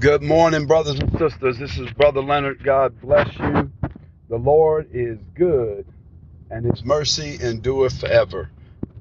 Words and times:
Good 0.00 0.22
morning, 0.22 0.66
brothers 0.66 1.00
and 1.00 1.10
sisters. 1.18 1.58
This 1.58 1.76
is 1.76 1.90
Brother 1.90 2.22
Leonard. 2.22 2.62
God 2.62 3.00
bless 3.00 3.36
you. 3.36 3.72
The 4.28 4.36
Lord 4.36 4.90
is 4.92 5.18
good, 5.34 5.86
and 6.52 6.64
his 6.64 6.84
mercy 6.84 7.36
endureth 7.42 7.98
forever. 7.98 8.48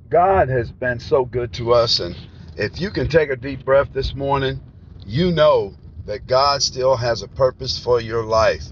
God 0.09 0.49
has 0.49 0.71
been 0.71 0.99
so 0.99 1.23
good 1.23 1.53
to 1.53 1.73
us, 1.73 1.99
and 1.99 2.17
if 2.55 2.81
you 2.81 2.89
can 2.89 3.09
take 3.09 3.29
a 3.29 3.35
deep 3.35 3.63
breath 3.63 3.89
this 3.93 4.15
morning, 4.15 4.59
you 5.05 5.29
know 5.31 5.75
that 6.07 6.25
God 6.25 6.63
still 6.63 6.95
has 6.95 7.21
a 7.21 7.27
purpose 7.27 7.77
for 7.77 8.01
your 8.01 8.23
life. 8.23 8.63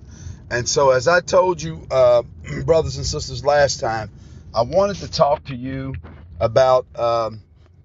And 0.49 0.67
so, 0.67 0.89
as 0.89 1.07
I 1.07 1.21
told 1.21 1.61
you, 1.61 1.85
uh, 1.91 2.23
brothers 2.65 2.97
and 2.97 3.05
sisters, 3.05 3.45
last 3.45 3.79
time, 3.79 4.09
I 4.51 4.63
wanted 4.63 4.95
to 4.97 5.11
talk 5.11 5.43
to 5.45 5.55
you 5.55 5.93
about 6.39 6.87
um, 6.95 7.41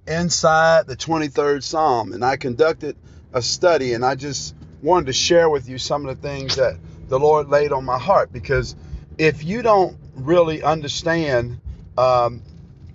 inside 0.06 0.86
the 0.86 0.96
23rd 0.96 1.62
Psalm, 1.62 2.14
and 2.14 2.24
I 2.24 2.38
conducted 2.38 2.96
a 3.32 3.42
study, 3.42 3.94
and 3.94 4.04
I 4.04 4.14
just 4.14 4.54
wanted 4.82 5.06
to 5.06 5.12
share 5.12 5.48
with 5.48 5.68
you 5.68 5.78
some 5.78 6.06
of 6.06 6.20
the 6.20 6.28
things 6.28 6.56
that 6.56 6.76
the 7.08 7.18
Lord 7.18 7.48
laid 7.48 7.72
on 7.72 7.84
my 7.84 7.98
heart. 7.98 8.32
Because 8.32 8.74
if 9.18 9.44
you 9.44 9.62
don't 9.62 9.96
really 10.14 10.62
understand 10.62 11.60
um, 11.98 12.42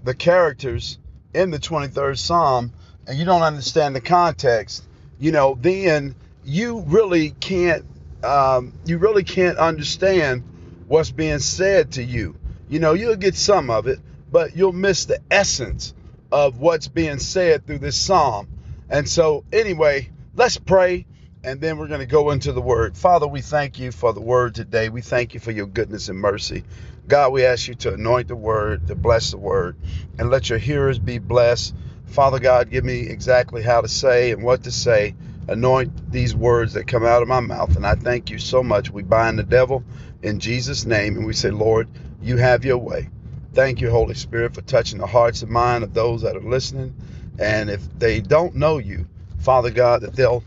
the 0.03 0.13
characters 0.13 0.97
in 1.33 1.51
the 1.51 1.59
23rd 1.59 2.17
Psalm, 2.17 2.71
and 3.07 3.17
you 3.19 3.25
don't 3.25 3.43
understand 3.43 3.95
the 3.95 4.01
context, 4.01 4.83
you 5.19 5.31
know, 5.31 5.57
then 5.59 6.15
you 6.43 6.83
really 6.87 7.31
can't 7.31 7.85
um, 8.23 8.73
you 8.85 8.97
really 8.97 9.23
can't 9.23 9.57
understand 9.57 10.43
what's 10.87 11.11
being 11.11 11.39
said 11.39 11.93
to 11.93 12.03
you. 12.03 12.35
You 12.69 12.79
know, 12.79 12.93
you'll 12.93 13.15
get 13.15 13.35
some 13.35 13.69
of 13.69 13.87
it, 13.87 13.99
but 14.31 14.55
you'll 14.55 14.73
miss 14.73 15.05
the 15.05 15.19
essence 15.29 15.93
of 16.31 16.59
what's 16.59 16.87
being 16.87 17.19
said 17.19 17.65
through 17.65 17.79
this 17.79 17.95
psalm. 17.95 18.47
And 18.89 19.07
so, 19.07 19.43
anyway, 19.53 20.09
let's 20.35 20.57
pray 20.57 21.05
and 21.43 21.61
then 21.61 21.77
we're 21.77 21.87
going 21.87 22.01
to 22.01 22.05
go 22.05 22.31
into 22.31 22.51
the 22.51 22.61
word. 22.61 22.97
Father, 22.97 23.27
we 23.27 23.41
thank 23.41 23.79
you 23.79 23.91
for 23.91 24.11
the 24.13 24.21
word 24.21 24.55
today. 24.55 24.89
We 24.89 25.01
thank 25.01 25.33
you 25.33 25.39
for 25.39 25.51
your 25.51 25.67
goodness 25.67 26.09
and 26.09 26.19
mercy. 26.19 26.63
God, 27.07 27.31
we 27.31 27.45
ask 27.45 27.67
you 27.67 27.75
to 27.75 27.93
anoint 27.93 28.27
the 28.27 28.35
word, 28.35 28.87
to 28.87 28.95
bless 28.95 29.31
the 29.31 29.37
word, 29.37 29.77
and 30.17 30.29
let 30.29 30.49
your 30.49 30.57
hearers 30.59 30.97
be 30.99 31.19
blessed. 31.19 31.75
Father 32.07 32.39
God, 32.39 32.69
give 32.71 32.83
me 32.83 33.01
exactly 33.01 33.61
how 33.61 33.81
to 33.81 33.87
say 33.87 34.31
and 34.31 34.43
what 34.43 34.63
to 34.63 34.71
say. 34.71 35.15
Anoint 35.47 36.11
these 36.11 36.35
words 36.35 36.73
that 36.73 36.87
come 36.87 37.05
out 37.05 37.21
of 37.21 37.27
my 37.27 37.39
mouth. 37.39 37.75
And 37.75 37.85
I 37.85 37.95
thank 37.95 38.31
you 38.31 38.39
so 38.39 38.63
much. 38.63 38.89
We 38.89 39.03
bind 39.03 39.37
the 39.37 39.43
devil 39.43 39.83
in 40.23 40.39
Jesus' 40.39 40.85
name 40.85 41.15
and 41.15 41.25
we 41.27 41.33
say, 41.33 41.51
Lord, 41.51 41.87
you 42.21 42.37
have 42.37 42.65
your 42.65 42.79
way. 42.79 43.09
Thank 43.53 43.79
you, 43.81 43.91
Holy 43.91 44.15
Spirit, 44.15 44.55
for 44.55 44.61
touching 44.61 44.97
the 44.97 45.07
hearts 45.07 45.43
and 45.43 45.51
mind 45.51 45.83
of 45.83 45.93
those 45.93 46.23
that 46.23 46.35
are 46.35 46.41
listening. 46.41 46.95
And 47.39 47.69
if 47.69 47.87
they 47.99 48.19
don't 48.21 48.55
know 48.55 48.79
you, 48.79 49.07
Father 49.45 49.69
God, 49.69 50.01
that 50.01 50.15
they'll 50.15 50.43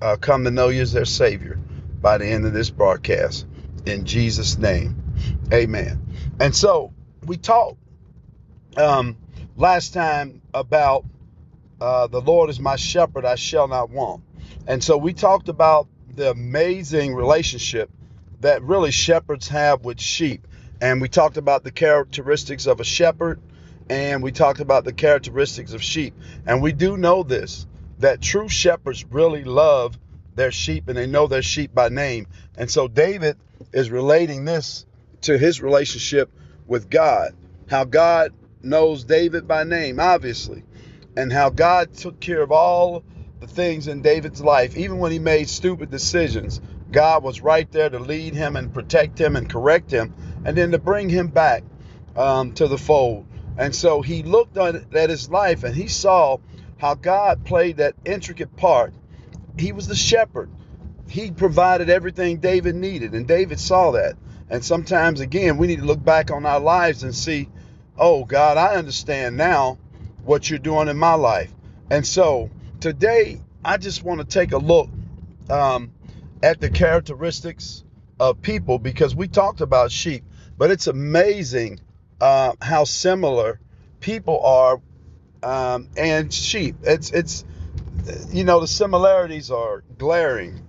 uh, 0.00 0.16
come 0.16 0.44
to 0.44 0.50
know 0.50 0.70
you 0.70 0.80
as 0.80 0.90
their 0.90 1.04
Savior 1.04 1.60
by 2.00 2.16
the 2.16 2.26
end 2.26 2.46
of 2.46 2.54
this 2.54 2.70
broadcast. 2.70 3.46
In 3.84 4.06
Jesus' 4.06 4.56
name, 4.56 4.96
amen. 5.52 6.00
And 6.40 6.56
so 6.56 6.94
we 7.26 7.36
talked 7.36 7.76
um, 8.78 9.18
last 9.54 9.92
time 9.92 10.40
about 10.54 11.04
uh, 11.78 12.06
the 12.06 12.22
Lord 12.22 12.48
is 12.48 12.58
my 12.58 12.76
shepherd, 12.76 13.26
I 13.26 13.34
shall 13.34 13.68
not 13.68 13.90
want. 13.90 14.22
And 14.66 14.82
so 14.82 14.96
we 14.96 15.12
talked 15.12 15.50
about 15.50 15.86
the 16.14 16.30
amazing 16.30 17.14
relationship 17.14 17.90
that 18.40 18.62
really 18.62 18.92
shepherds 18.92 19.48
have 19.48 19.84
with 19.84 20.00
sheep. 20.00 20.46
And 20.80 21.02
we 21.02 21.10
talked 21.10 21.36
about 21.36 21.64
the 21.64 21.70
characteristics 21.70 22.66
of 22.66 22.80
a 22.80 22.84
shepherd 22.84 23.42
and 23.90 24.22
we 24.22 24.32
talked 24.32 24.60
about 24.60 24.84
the 24.84 24.92
characteristics 24.94 25.74
of 25.74 25.82
sheep. 25.82 26.14
And 26.46 26.62
we 26.62 26.72
do 26.72 26.96
know 26.96 27.22
this 27.22 27.66
that 27.98 28.20
true 28.20 28.48
shepherds 28.48 29.04
really 29.04 29.44
love 29.44 29.98
their 30.34 30.52
sheep 30.52 30.88
and 30.88 30.96
they 30.96 31.06
know 31.06 31.26
their 31.26 31.42
sheep 31.42 31.74
by 31.74 31.88
name. 31.88 32.26
And 32.56 32.70
so 32.70 32.88
David 32.88 33.36
is 33.72 33.90
relating 33.90 34.44
this 34.44 34.86
to 35.22 35.36
his 35.36 35.60
relationship 35.60 36.30
with 36.66 36.88
God. 36.88 37.34
How 37.68 37.84
God 37.84 38.32
knows 38.62 39.04
David 39.04 39.48
by 39.48 39.64
name, 39.64 39.98
obviously, 40.00 40.64
and 41.16 41.32
how 41.32 41.50
God 41.50 41.92
took 41.94 42.20
care 42.20 42.42
of 42.42 42.52
all 42.52 43.02
the 43.40 43.46
things 43.46 43.88
in 43.88 44.02
David's 44.02 44.40
life, 44.40 44.76
even 44.76 44.98
when 44.98 45.12
he 45.12 45.18
made 45.18 45.48
stupid 45.48 45.90
decisions. 45.90 46.60
God 46.90 47.22
was 47.22 47.40
right 47.40 47.70
there 47.70 47.90
to 47.90 47.98
lead 47.98 48.34
him 48.34 48.56
and 48.56 48.72
protect 48.72 49.20
him 49.20 49.36
and 49.36 49.48
correct 49.48 49.90
him, 49.90 50.14
and 50.44 50.56
then 50.56 50.70
to 50.70 50.78
bring 50.78 51.08
him 51.08 51.28
back 51.28 51.62
um, 52.16 52.52
to 52.54 52.66
the 52.66 52.78
fold. 52.78 53.26
And 53.58 53.74
so 53.74 54.02
he 54.02 54.22
looked 54.22 54.56
at 54.56 55.10
his 55.10 55.28
life 55.28 55.64
and 55.64 55.74
he 55.74 55.88
saw 55.88 56.38
how 56.78 56.94
God 56.94 57.44
played 57.44 57.76
that 57.76 57.94
intricate 58.04 58.56
part. 58.56 58.94
He 59.58 59.72
was 59.72 59.86
the 59.86 59.94
shepherd. 59.96 60.50
He 61.08 61.30
provided 61.30 61.90
everything 61.90 62.38
David 62.38 62.74
needed, 62.74 63.14
and 63.14 63.26
David 63.26 63.60
saw 63.60 63.92
that. 63.92 64.16
And 64.50 64.64
sometimes, 64.64 65.20
again, 65.20 65.58
we 65.58 65.66
need 65.66 65.80
to 65.80 65.84
look 65.84 66.02
back 66.02 66.30
on 66.30 66.46
our 66.46 66.60
lives 66.60 67.02
and 67.02 67.14
see, 67.14 67.48
oh, 67.98 68.24
God, 68.24 68.56
I 68.56 68.76
understand 68.76 69.36
now 69.36 69.78
what 70.24 70.48
you're 70.48 70.58
doing 70.58 70.88
in 70.88 70.96
my 70.96 71.14
life. 71.14 71.52
And 71.90 72.06
so 72.06 72.50
today, 72.80 73.40
I 73.64 73.76
just 73.76 74.02
want 74.02 74.20
to 74.20 74.26
take 74.26 74.52
a 74.52 74.58
look 74.58 74.88
um, 75.50 75.92
at 76.42 76.60
the 76.60 76.70
characteristics 76.70 77.84
of 78.20 78.40
people 78.42 78.78
because 78.78 79.14
we 79.14 79.28
talked 79.28 79.60
about 79.60 79.90
sheep, 79.90 80.24
but 80.56 80.70
it's 80.70 80.86
amazing 80.86 81.80
uh, 82.20 82.52
how 82.60 82.84
similar 82.84 83.60
people 84.00 84.40
are 84.40 84.80
um, 85.42 85.88
and 85.96 86.32
sheep. 86.32 86.76
It's 86.82 87.10
it's 87.10 87.44
you 88.30 88.44
know 88.44 88.60
the 88.60 88.66
similarities 88.68 89.50
are 89.50 89.82
glaring. 89.98 90.66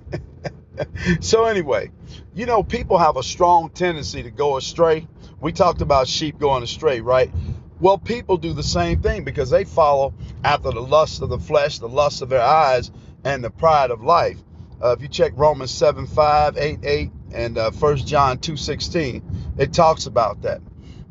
so 1.22 1.46
anyway, 1.46 1.91
you 2.34 2.46
know 2.46 2.63
people 2.63 2.97
have 2.97 3.18
a 3.18 3.24
strong 3.24 3.69
tendency 3.69 4.24
to 4.24 4.31
go 4.31 4.58
astray. 4.58 5.08
We 5.40 5.52
talked 5.52 5.81
about 5.81 6.08
sheep 6.08 6.38
going 6.40 6.63
astray, 6.63 7.02
right? 7.02 7.31
Well, 7.79 7.97
people 7.97 8.35
do 8.38 8.52
the 8.53 8.63
same 8.63 9.02
thing 9.02 9.24
because 9.24 9.50
they 9.50 9.63
follow 9.63 10.13
after 10.44 10.72
the 10.72 10.81
lust 10.81 11.22
of 11.22 11.29
the 11.29 11.40
flesh, 11.40 11.79
the 11.79 11.88
lust 11.88 12.22
of 12.22 12.28
their 12.28 12.41
eyes, 12.41 12.91
and 13.24 13.41
the 13.44 13.50
pride 13.50 13.91
of 13.91 14.03
life. 14.03 14.38
Uh, 14.81 14.91
if 14.91 15.02
you 15.02 15.08
check 15.08 15.31
Romans 15.35 15.72
7 15.72 16.06
5, 16.08 16.58
8 16.58 16.79
8, 16.84 17.12
and 17.34 17.58
uh, 17.58 17.72
1 17.72 17.97
John 17.97 18.38
2 18.38 18.58
16, 18.58 19.56
it 19.58 19.74
talks 19.74 20.06
about 20.08 20.41
that. 20.41 20.62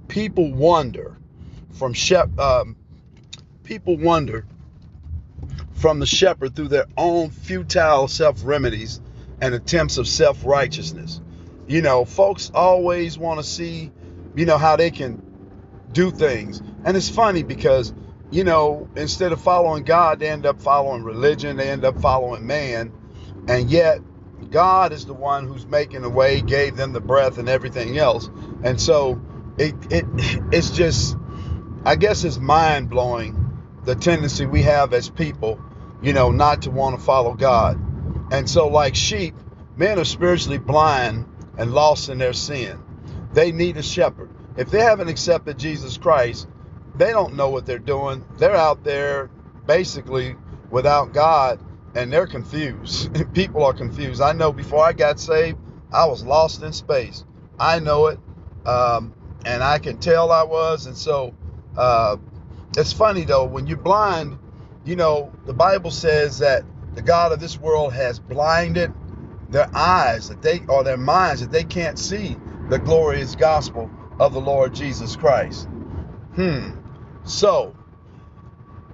People 0.09 0.53
wander 0.53 1.17
from 1.73 1.93
shep- 1.93 2.39
um, 2.39 2.77
people 3.69 3.99
wander 3.99 4.47
from 5.75 6.01
the 6.01 6.07
shepherd 6.07 6.57
through 6.57 6.69
their 6.69 6.87
own 6.97 7.29
futile 7.31 8.09
self 8.09 8.41
remedies 8.43 8.99
and 9.43 9.55
attempts 9.55 9.99
of 9.99 10.09
self 10.09 10.45
righteousness. 10.45 11.21
You 11.67 11.83
know, 11.83 12.07
folks 12.07 12.51
always 12.55 13.19
want 13.19 13.41
to 13.41 13.45
see, 13.45 13.93
you 14.35 14.47
know, 14.47 14.57
how 14.57 14.77
they 14.77 14.91
can 14.91 15.23
do 15.93 16.11
things. 16.11 16.63
And 16.83 16.97
it's 16.97 17.11
funny 17.11 17.43
because, 17.43 17.93
you 18.31 18.43
know, 18.43 18.89
instead 18.97 19.33
of 19.33 19.43
following 19.43 19.85
God, 19.85 20.19
they 20.19 20.31
end 20.31 20.47
up 20.47 20.63
following 20.63 21.05
religion, 21.05 21.59
they 21.59 21.69
end 21.69 21.85
up 21.85 22.01
following 22.01 22.47
man. 22.47 22.91
And 23.49 23.71
yet, 23.71 24.01
God 24.51 24.95
is 24.95 25.05
the 25.05 25.13
one 25.13 25.47
who's 25.47 25.67
making 25.67 26.01
the 26.01 26.11
way, 26.11 26.41
gave 26.41 26.75
them 26.75 26.95
the 26.95 27.01
breath 27.01 27.37
and 27.37 27.51
everything 27.51 27.99
else. 27.99 28.31
And 28.63 28.81
so 28.81 29.21
it, 29.59 29.75
it 29.91 30.07
it's 30.53 30.71
just, 30.71 31.19
I 31.85 31.97
guess 31.97 32.25
it's 32.25 32.39
mind 32.39 32.89
blowing 32.89 33.45
the 33.89 33.95
tendency 33.95 34.45
we 34.45 34.61
have 34.61 34.93
as 34.93 35.09
people, 35.09 35.59
you 36.03 36.13
know, 36.13 36.31
not 36.31 36.61
to 36.61 36.71
want 36.71 36.99
to 36.99 37.03
follow 37.03 37.33
God. 37.33 37.81
And 38.31 38.49
so, 38.49 38.69
like 38.69 38.95
sheep, 38.95 39.35
men 39.79 39.99
are 39.99 40.05
spiritually 40.05 40.59
blind 40.59 41.25
and 41.57 41.73
lost 41.73 42.11
in 42.11 42.19
their 42.19 42.35
sin. 42.35 42.79
They 43.33 43.51
need 43.51 43.79
a 43.79 43.83
shepherd. 43.83 44.29
If 44.59 44.71
they 44.71 44.81
haven't 44.81 45.09
accepted 45.09 45.59
Jesus 45.59 45.97
Christ, 45.97 46.49
they 46.97 47.13
don't 47.13 47.35
know 47.35 47.49
what 47.49 47.65
they're 47.65 47.79
doing. 47.79 48.27
They're 48.37 48.55
out 48.55 48.85
there 48.85 49.31
basically 49.67 50.37
without 50.69 51.15
God 51.15 51.59
and 51.95 52.13
they're 52.13 52.27
confused. 52.27 53.09
People 53.33 53.65
are 53.65 53.73
confused. 53.73 54.21
I 54.21 54.33
know 54.33 54.53
before 54.53 54.85
I 54.85 54.93
got 54.93 55.19
saved, 55.19 55.57
I 55.91 56.05
was 56.05 56.23
lost 56.23 56.63
in 56.63 56.75
space. 56.75 57.25
I 57.59 57.79
know 57.79 58.09
it. 58.09 58.19
Um, 58.67 59.15
and 59.47 59.63
I 59.65 59.79
can 59.79 59.97
tell 59.97 60.31
I 60.31 60.43
was. 60.43 60.85
And 60.85 60.95
so, 60.95 61.35
uh, 61.75 62.19
it's 62.77 62.93
funny 62.93 63.25
though, 63.25 63.45
when 63.45 63.67
you're 63.67 63.77
blind, 63.77 64.39
you 64.85 64.97
know, 64.97 65.33
the 65.47 65.53
Bible 65.53 65.91
says 65.91 66.39
that 66.39 66.65
the 66.95 67.03
God 67.03 67.33
of 67.33 67.41
this 67.41 67.59
world 67.59 67.93
has 67.93 68.19
blinded 68.19 68.93
their 69.51 69.69
eyes 69.75 70.29
that 70.29 70.43
they 70.43 70.63
or 70.69 70.85
their 70.85 70.97
minds 70.97 71.41
that 71.41 71.51
they 71.51 71.65
can't 71.65 71.99
see 71.99 72.37
the 72.69 72.79
glorious 72.79 73.35
gospel 73.35 73.91
of 74.21 74.33
the 74.33 74.41
Lord 74.41 74.75
Jesus 74.75 75.17
Christ. 75.17 75.69
Hmm. 76.35 76.71
So, 77.25 77.75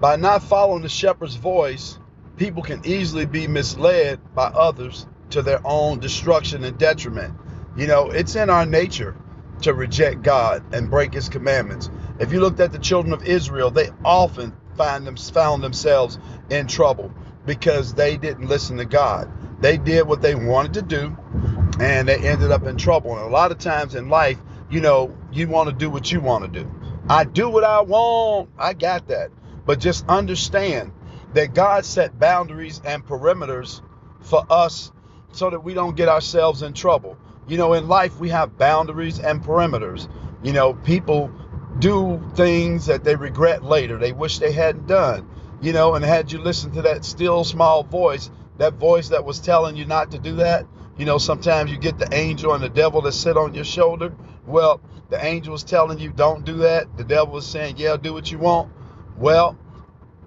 by 0.00 0.16
not 0.16 0.42
following 0.42 0.82
the 0.82 0.88
shepherd's 0.88 1.36
voice, 1.36 1.98
people 2.36 2.62
can 2.62 2.80
easily 2.84 3.26
be 3.26 3.46
misled 3.46 4.20
by 4.34 4.46
others 4.46 5.06
to 5.30 5.42
their 5.42 5.60
own 5.64 5.98
destruction 5.98 6.64
and 6.64 6.78
detriment. 6.78 7.34
You 7.76 7.86
know, 7.86 8.10
it's 8.10 8.36
in 8.36 8.50
our 8.50 8.66
nature 8.66 9.16
to 9.62 9.74
reject 9.74 10.22
God 10.22 10.62
and 10.72 10.90
break 10.90 11.14
his 11.14 11.28
commandments. 11.28 11.90
If 12.18 12.32
you 12.32 12.40
looked 12.40 12.60
at 12.60 12.72
the 12.72 12.78
children 12.78 13.12
of 13.12 13.24
Israel, 13.24 13.70
they 13.70 13.90
often 14.04 14.54
find 14.76 15.06
them, 15.06 15.16
found 15.16 15.62
themselves 15.62 16.18
in 16.50 16.66
trouble 16.66 17.12
because 17.46 17.94
they 17.94 18.16
didn't 18.16 18.48
listen 18.48 18.76
to 18.78 18.84
God. 18.84 19.30
they 19.60 19.76
did 19.78 20.06
what 20.06 20.22
they 20.22 20.34
wanted 20.34 20.74
to 20.74 20.82
do 20.82 21.16
and 21.80 22.08
they 22.08 22.16
ended 22.16 22.50
up 22.50 22.64
in 22.66 22.76
trouble. 22.76 23.12
And 23.12 23.20
a 23.20 23.28
lot 23.28 23.50
of 23.52 23.58
times 23.58 23.94
in 23.94 24.08
life, 24.08 24.38
you 24.70 24.80
know, 24.80 25.16
you 25.32 25.48
want 25.48 25.68
to 25.68 25.74
do 25.74 25.90
what 25.90 26.10
you 26.10 26.20
want 26.20 26.44
to 26.44 26.62
do. 26.62 26.70
I 27.08 27.24
do 27.24 27.48
what 27.48 27.64
I 27.64 27.80
want. 27.80 28.50
I 28.58 28.72
got 28.74 29.08
that. 29.08 29.30
But 29.66 29.80
just 29.80 30.04
understand 30.08 30.92
that 31.34 31.54
God 31.54 31.84
set 31.84 32.18
boundaries 32.18 32.80
and 32.84 33.04
perimeters 33.04 33.82
for 34.20 34.44
us 34.50 34.92
so 35.32 35.50
that 35.50 35.64
we 35.64 35.74
don't 35.74 35.96
get 35.96 36.08
ourselves 36.08 36.62
in 36.62 36.72
trouble. 36.72 37.18
You 37.46 37.58
know, 37.58 37.74
in 37.74 37.88
life, 37.88 38.18
we 38.18 38.30
have 38.30 38.56
boundaries 38.56 39.18
and 39.18 39.42
perimeters. 39.42 40.08
You 40.42 40.52
know, 40.52 40.74
people 40.74 41.30
do 41.78 42.22
things 42.34 42.86
that 42.86 43.04
they 43.04 43.16
regret 43.16 43.64
later, 43.64 43.98
they 43.98 44.12
wish 44.12 44.38
they 44.38 44.52
hadn't 44.52 44.86
done. 44.86 45.28
You 45.60 45.72
know, 45.72 45.94
and 45.94 46.04
had 46.04 46.30
you 46.30 46.38
listened 46.38 46.74
to 46.74 46.82
that 46.82 47.04
still 47.04 47.44
small 47.44 47.82
voice, 47.82 48.30
that 48.58 48.74
voice 48.74 49.08
that 49.08 49.24
was 49.24 49.40
telling 49.40 49.76
you 49.76 49.84
not 49.84 50.10
to 50.10 50.18
do 50.18 50.36
that, 50.36 50.66
you 50.96 51.04
know, 51.04 51.18
sometimes 51.18 51.70
you 51.70 51.78
get 51.78 51.98
the 51.98 52.12
angel 52.14 52.54
and 52.54 52.62
the 52.62 52.68
devil 52.68 53.00
that 53.02 53.12
sit 53.12 53.36
on 53.36 53.54
your 53.54 53.64
shoulder. 53.64 54.14
Well, 54.46 54.80
the 55.10 55.24
angel 55.24 55.54
is 55.54 55.64
telling 55.64 55.98
you, 55.98 56.10
don't 56.10 56.44
do 56.44 56.58
that. 56.58 56.96
The 56.96 57.04
devil 57.04 57.36
is 57.38 57.46
saying, 57.46 57.76
yeah, 57.78 57.96
do 57.96 58.12
what 58.12 58.30
you 58.30 58.38
want. 58.38 58.72
Well, 59.16 59.58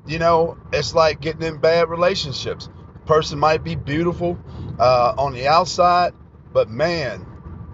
you 0.05 0.19
know, 0.19 0.57
it's 0.73 0.93
like 0.93 1.21
getting 1.21 1.43
in 1.43 1.57
bad 1.57 1.89
relationships. 1.89 2.69
Person 3.05 3.39
might 3.39 3.63
be 3.63 3.75
beautiful 3.75 4.37
uh, 4.79 5.13
on 5.17 5.33
the 5.33 5.47
outside, 5.47 6.13
but 6.51 6.69
man, 6.69 7.25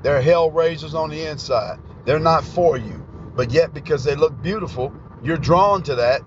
they're 0.04 0.22
hell 0.22 0.52
raisers 0.52 0.94
on 0.94 1.10
the 1.10 1.26
inside. 1.26 1.80
They're 2.06 2.20
not 2.20 2.44
for 2.44 2.78
you. 2.78 3.04
But 3.36 3.52
yet, 3.52 3.74
because 3.74 4.04
they 4.04 4.16
look 4.16 4.42
beautiful, 4.42 4.94
you're 5.24 5.38
drawn 5.38 5.84
to 5.84 5.96
that. 5.96 6.22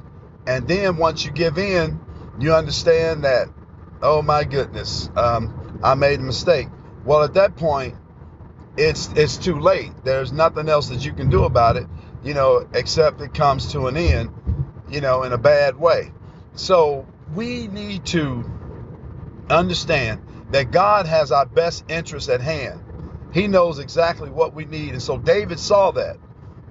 And 0.46 0.66
then 0.66 0.96
once 0.96 1.24
you 1.24 1.30
give 1.30 1.58
in, 1.58 2.00
you 2.38 2.54
understand 2.54 3.24
that, 3.24 3.48
oh 4.02 4.22
my 4.22 4.44
goodness, 4.44 5.10
um, 5.16 5.80
I 5.82 5.94
made 5.94 6.20
a 6.20 6.22
mistake. 6.22 6.68
Well, 7.04 7.22
at 7.22 7.34
that 7.34 7.56
point, 7.56 7.94
it's 8.76 9.08
it's 9.14 9.36
too 9.36 9.58
late. 9.58 9.92
There's 10.04 10.32
nothing 10.32 10.68
else 10.68 10.88
that 10.88 11.04
you 11.04 11.12
can 11.12 11.30
do 11.30 11.44
about 11.44 11.76
it, 11.76 11.86
you 12.22 12.34
know, 12.34 12.68
except 12.74 13.20
it 13.20 13.32
comes 13.32 13.72
to 13.72 13.86
an 13.86 13.96
end, 13.96 14.30
you 14.90 15.00
know, 15.00 15.22
in 15.22 15.32
a 15.32 15.38
bad 15.38 15.76
way. 15.76 16.12
So 16.54 17.06
we 17.34 17.68
need 17.68 18.04
to 18.06 18.44
understand 19.48 20.20
that 20.50 20.70
God 20.70 21.06
has 21.06 21.32
our 21.32 21.46
best 21.46 21.84
interest 21.88 22.28
at 22.28 22.40
hand. 22.40 22.80
He 23.32 23.48
knows 23.48 23.78
exactly 23.78 24.30
what 24.30 24.54
we 24.54 24.64
need. 24.64 24.90
And 24.90 25.02
so 25.02 25.18
David 25.18 25.58
saw 25.58 25.90
that. 25.92 26.18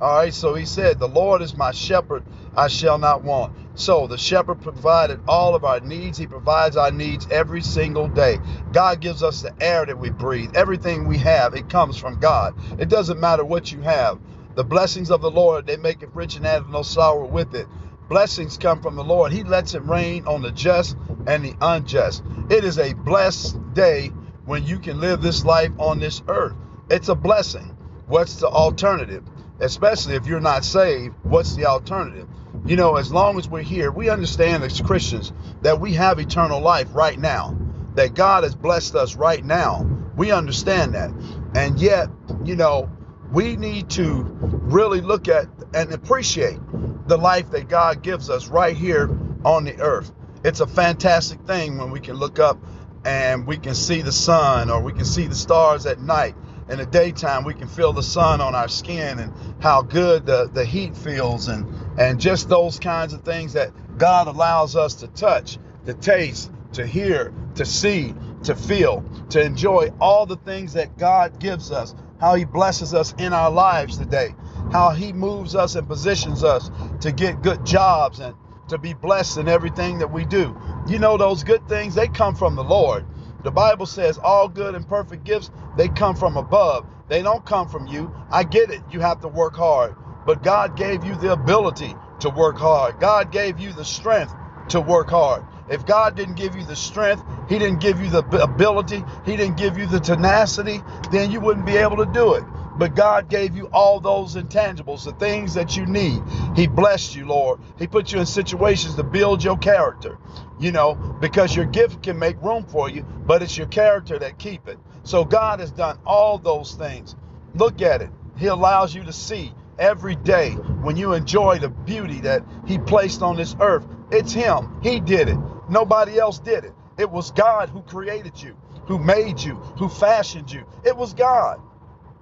All 0.01 0.18
right, 0.18 0.33
so 0.33 0.56
he 0.56 0.65
said, 0.65 1.00
The 1.00 1.07
Lord 1.07 1.42
is 1.42 1.56
my 1.56 1.71
shepherd, 1.71 2.24
I 2.53 2.68
shall 2.68 2.97
not 2.97 3.24
want. 3.24 3.53
So 3.75 4.07
the 4.07 4.18
shepherd 4.18 4.62
provided 4.62 5.21
all 5.25 5.56
of 5.56 5.63
our 5.63 5.80
needs. 5.80 6.18
He 6.18 6.27
provides 6.27 6.75
our 6.75 6.92
needs 6.92 7.27
every 7.31 7.62
single 7.62 8.09
day. 8.09 8.39
God 8.74 9.00
gives 9.00 9.24
us 9.24 9.42
the 9.42 9.53
air 9.62 9.86
that 9.86 9.97
we 9.97 10.09
breathe. 10.09 10.51
Everything 10.53 11.07
we 11.07 11.18
have, 11.19 11.53
it 11.53 11.69
comes 11.69 11.97
from 11.97 12.19
God. 12.19 12.56
It 12.77 12.89
doesn't 12.89 13.21
matter 13.21 13.45
what 13.45 13.71
you 13.71 13.81
have. 13.81 14.19
The 14.56 14.65
blessings 14.65 15.12
of 15.12 15.21
the 15.21 15.31
Lord, 15.31 15.65
they 15.65 15.77
make 15.77 16.03
it 16.03 16.09
rich 16.13 16.36
and 16.36 16.45
add 16.45 16.69
no 16.69 16.81
sorrow 16.81 17.25
with 17.27 17.56
it. 17.56 17.68
Blessings 18.09 18.57
come 18.57 18.81
from 18.81 18.95
the 18.95 19.03
Lord. 19.03 19.31
He 19.31 19.44
lets 19.44 19.75
it 19.75 19.83
rain 19.83 20.25
on 20.27 20.41
the 20.41 20.51
just 20.51 20.98
and 21.25 21.44
the 21.44 21.56
unjust. 21.62 22.21
It 22.50 22.65
is 22.65 22.80
a 22.80 22.94
blessed 22.94 23.57
day 23.74 24.12
when 24.45 24.65
you 24.65 24.80
can 24.80 25.00
live 25.00 25.21
this 25.21 25.45
life 25.45 25.71
on 25.80 26.00
this 26.00 26.21
earth. 26.27 26.56
It's 26.89 27.09
a 27.09 27.15
blessing. 27.15 27.75
What's 28.07 28.36
the 28.36 28.48
alternative? 28.48 29.24
Especially 29.60 30.16
if 30.16 30.28
you're 30.28 30.40
not 30.40 30.66
saved, 30.66 31.16
what's 31.24 31.56
the 31.56 31.66
alternative? 31.66 32.28
You 32.66 32.75
know, 32.75 32.96
as 32.96 33.12
long 33.12 33.38
as 33.38 33.48
we're 33.48 33.62
here, 33.62 33.92
we 33.92 34.10
understand 34.10 34.63
as 34.63 34.81
Christians 34.81 35.31
that 35.62 35.80
we 35.80 35.94
have 35.94 36.19
eternal 36.19 36.62
life 36.62 36.90
right 36.94 37.18
now, 37.18 37.57
that 37.96 38.13
God 38.13 38.44
has 38.44 38.56
blessed 38.56 38.96
us 38.96 39.16
right 39.16 39.44
now. 39.44 39.86
We 40.16 40.31
understand 40.31 40.96
that. 40.96 41.12
And 41.56 41.80
yet, 41.80 42.10
you 42.44 42.56
know, 42.56 42.90
we 43.31 43.56
need 43.56 43.90
to 43.92 44.24
really 44.24 45.02
look 45.02 45.28
at 45.28 45.48
and 45.74 45.94
appreciate 45.94 46.60
the 47.08 47.18
life 47.18 47.51
that 47.51 47.69
God 47.69 48.01
gives 48.01 48.30
us 48.30 48.48
right 48.48 48.75
here 48.75 49.10
on 49.44 49.66
the 49.66 49.80
earth. 49.80 50.12
It's 50.44 50.60
a 50.60 50.68
fantastic 50.68 51.42
thing 51.42 51.78
when 51.78 51.92
we 51.92 52.00
can 52.00 52.16
look 52.16 52.40
up 52.40 52.58
and 53.06 53.46
we 53.46 53.58
can 53.58 53.75
see 53.75 54.01
the 54.01 54.12
sun 54.12 54.69
or 54.69 54.81
we 54.81 54.92
can 54.94 55.06
see 55.06 55.28
the 55.28 55.36
stars 55.36 55.86
at 55.86 56.00
night 56.00 56.36
in 56.69 56.79
the 56.79 56.85
daytime 56.85 57.44
we 57.44 57.53
can 57.53 57.67
feel 57.67 57.94
the 57.94 58.03
sun 58.03 58.41
on 58.41 58.56
our 58.56 58.67
skin 58.67 59.19
and 59.19 59.31
how 59.62 59.81
good 59.81 60.25
the, 60.25 60.50
the 60.53 60.65
heat 60.65 60.95
feels 60.95 61.47
and 61.47 61.65
and 61.97 62.19
just 62.19 62.50
those 62.50 62.79
kinds 62.79 63.13
of 63.13 63.21
things 63.21 63.53
that 63.53 63.71
God 63.97 64.27
allows 64.27 64.75
us 64.75 64.95
to 64.95 65.07
touch, 65.07 65.57
to 65.85 65.94
taste, 65.94 66.51
to 66.73 66.85
hear, 66.85 67.33
to 67.56 67.65
see, 67.65 68.13
to 68.44 68.56
feel, 68.56 69.03
to 69.29 69.41
enjoy 69.41 69.91
all 70.00 70.25
the 70.25 70.35
things 70.38 70.73
that 70.73 70.97
God 70.97 71.39
gives 71.39 71.71
us, 71.71 71.95
how 72.19 72.35
he 72.35 72.45
blesses 72.45 72.94
us 72.94 73.13
in 73.17 73.33
our 73.33 73.50
lives 73.50 73.97
today, 73.97 74.35
how 74.71 74.89
he 74.89 75.13
moves 75.13 75.56
us 75.56 75.75
and 75.75 75.88
positions 75.88 76.44
us 76.44 76.69
to 77.01 77.12
get 77.12 77.41
good 77.41 77.65
jobs 77.65 78.19
and 78.19 78.35
to 78.67 78.77
be 78.77 78.94
blessed 78.94 79.38
in 79.38 79.47
everything 79.47 80.00
that 80.00 80.12
we 80.12 80.25
do. 80.25 80.57
You 80.88 81.00
know 81.00 81.17
those 81.17 81.44
good 81.44 81.67
things 81.69 81.95
they 81.95 82.07
come 82.07 82.35
from 82.35 82.56
the 82.56 82.63
Lord. 82.63 83.06
The 83.45 83.51
Bible 83.51 83.86
says 83.86 84.18
all 84.18 84.50
good 84.50 84.74
and 84.74 84.88
perfect 84.88 85.24
gifts, 85.24 85.51
they 85.77 85.88
come 85.88 86.15
from 86.15 86.36
above. 86.36 86.83
They 87.09 87.21
don't 87.21 87.45
come 87.45 87.69
from 87.69 87.86
you. 87.86 88.12
I 88.31 88.44
get 88.44 88.71
it. 88.71 88.81
You 88.89 89.01
have 89.01 89.21
to 89.21 89.27
work 89.27 89.56
hard. 89.56 89.95
But 90.25 90.42
God 90.42 90.75
gave 90.75 91.03
you 91.03 91.15
the 91.15 91.33
ability 91.33 91.95
to 92.21 92.31
work 92.31 92.57
hard. 92.57 93.00
God 93.00 93.31
gave 93.31 93.59
you 93.59 93.71
the 93.71 93.86
strength 93.86 94.33
to 94.69 94.81
work 94.81 95.12
hard. 95.12 95.45
If 95.69 95.86
God 95.86 96.15
didn't 96.15 96.38
give 96.38 96.56
you 96.56 96.63
the 96.63 96.75
strength, 96.75 97.24
He 97.47 97.59
didn't 97.59 97.81
give 97.81 98.01
you 98.01 98.09
the 98.09 98.25
ability, 98.42 99.06
He 99.25 99.38
didn't 99.38 99.57
give 99.57 99.77
you 99.77 99.86
the 99.86 100.00
tenacity, 100.00 100.81
then 101.12 101.30
you 101.30 101.39
wouldn't 101.39 101.68
be 101.68 101.77
able 101.77 101.98
to 101.98 102.07
do 102.07 102.33
it. 102.33 102.44
But 102.77 102.95
God 102.95 103.30
gave 103.30 103.56
you 103.56 103.68
all 103.74 104.00
those 104.00 104.36
intangibles, 104.36 105.06
the 105.06 105.13
things 105.13 105.54
that 105.56 105.77
you 105.77 105.86
need. 105.86 106.22
He 106.56 106.68
blessed 106.68 107.16
you, 107.16 107.25
Lord. 107.25 107.60
He 107.80 107.88
put 107.88 108.12
you 108.12 108.19
in 108.19 108.25
situations 108.25 108.95
to 108.95 109.04
build 109.04 109.44
your 109.44 109.57
character, 109.57 110.19
you 110.60 110.72
know, 110.72 110.95
because 111.22 111.56
your 111.56 111.66
gift 111.66 112.04
can 112.04 112.19
make 112.19 112.42
room 112.42 112.66
for 112.66 112.89
you, 112.89 113.04
but 113.25 113.42
it's 113.42 113.57
your 113.57 113.68
character 113.68 114.19
that 114.19 114.39
keep 114.39 114.68
it. 114.68 114.80
So 115.04 115.25
God 115.25 115.60
has 115.60 115.72
done 115.72 116.00
all 116.06 116.38
those 116.38 116.74
things. 116.75 117.16
Look 117.56 117.81
at 117.81 118.01
it. 118.01 118.10
He 118.38 118.48
allows 118.48 118.94
you 118.95 119.04
to 119.06 119.13
see 119.13 119.54
every 119.80 120.16
day 120.16 120.51
when 120.51 120.98
you 120.98 121.13
enjoy 121.13 121.60
the 121.60 121.69
beauty 121.69 122.22
that 122.22 122.44
He 122.68 122.80
placed 122.80 123.22
on 123.22 123.38
this 123.38 123.56
earth. 123.60 123.86
It's 124.12 124.33
Him. 124.33 124.80
He 124.81 125.00
did 125.00 125.30
it. 125.30 125.38
Nobody 125.69 126.19
else 126.19 126.39
did 126.39 126.66
it. 126.66 126.74
It 126.98 127.10
was 127.10 127.31
God 127.31 127.69
who 127.69 127.81
created 127.83 128.42
you, 128.42 128.56
who 128.88 129.00
made 129.00 129.39
you, 129.41 129.55
who 129.79 129.89
fashioned 129.89 130.51
you. 130.51 130.65
It 130.86 130.96
was 130.98 131.13
God. 131.13 131.62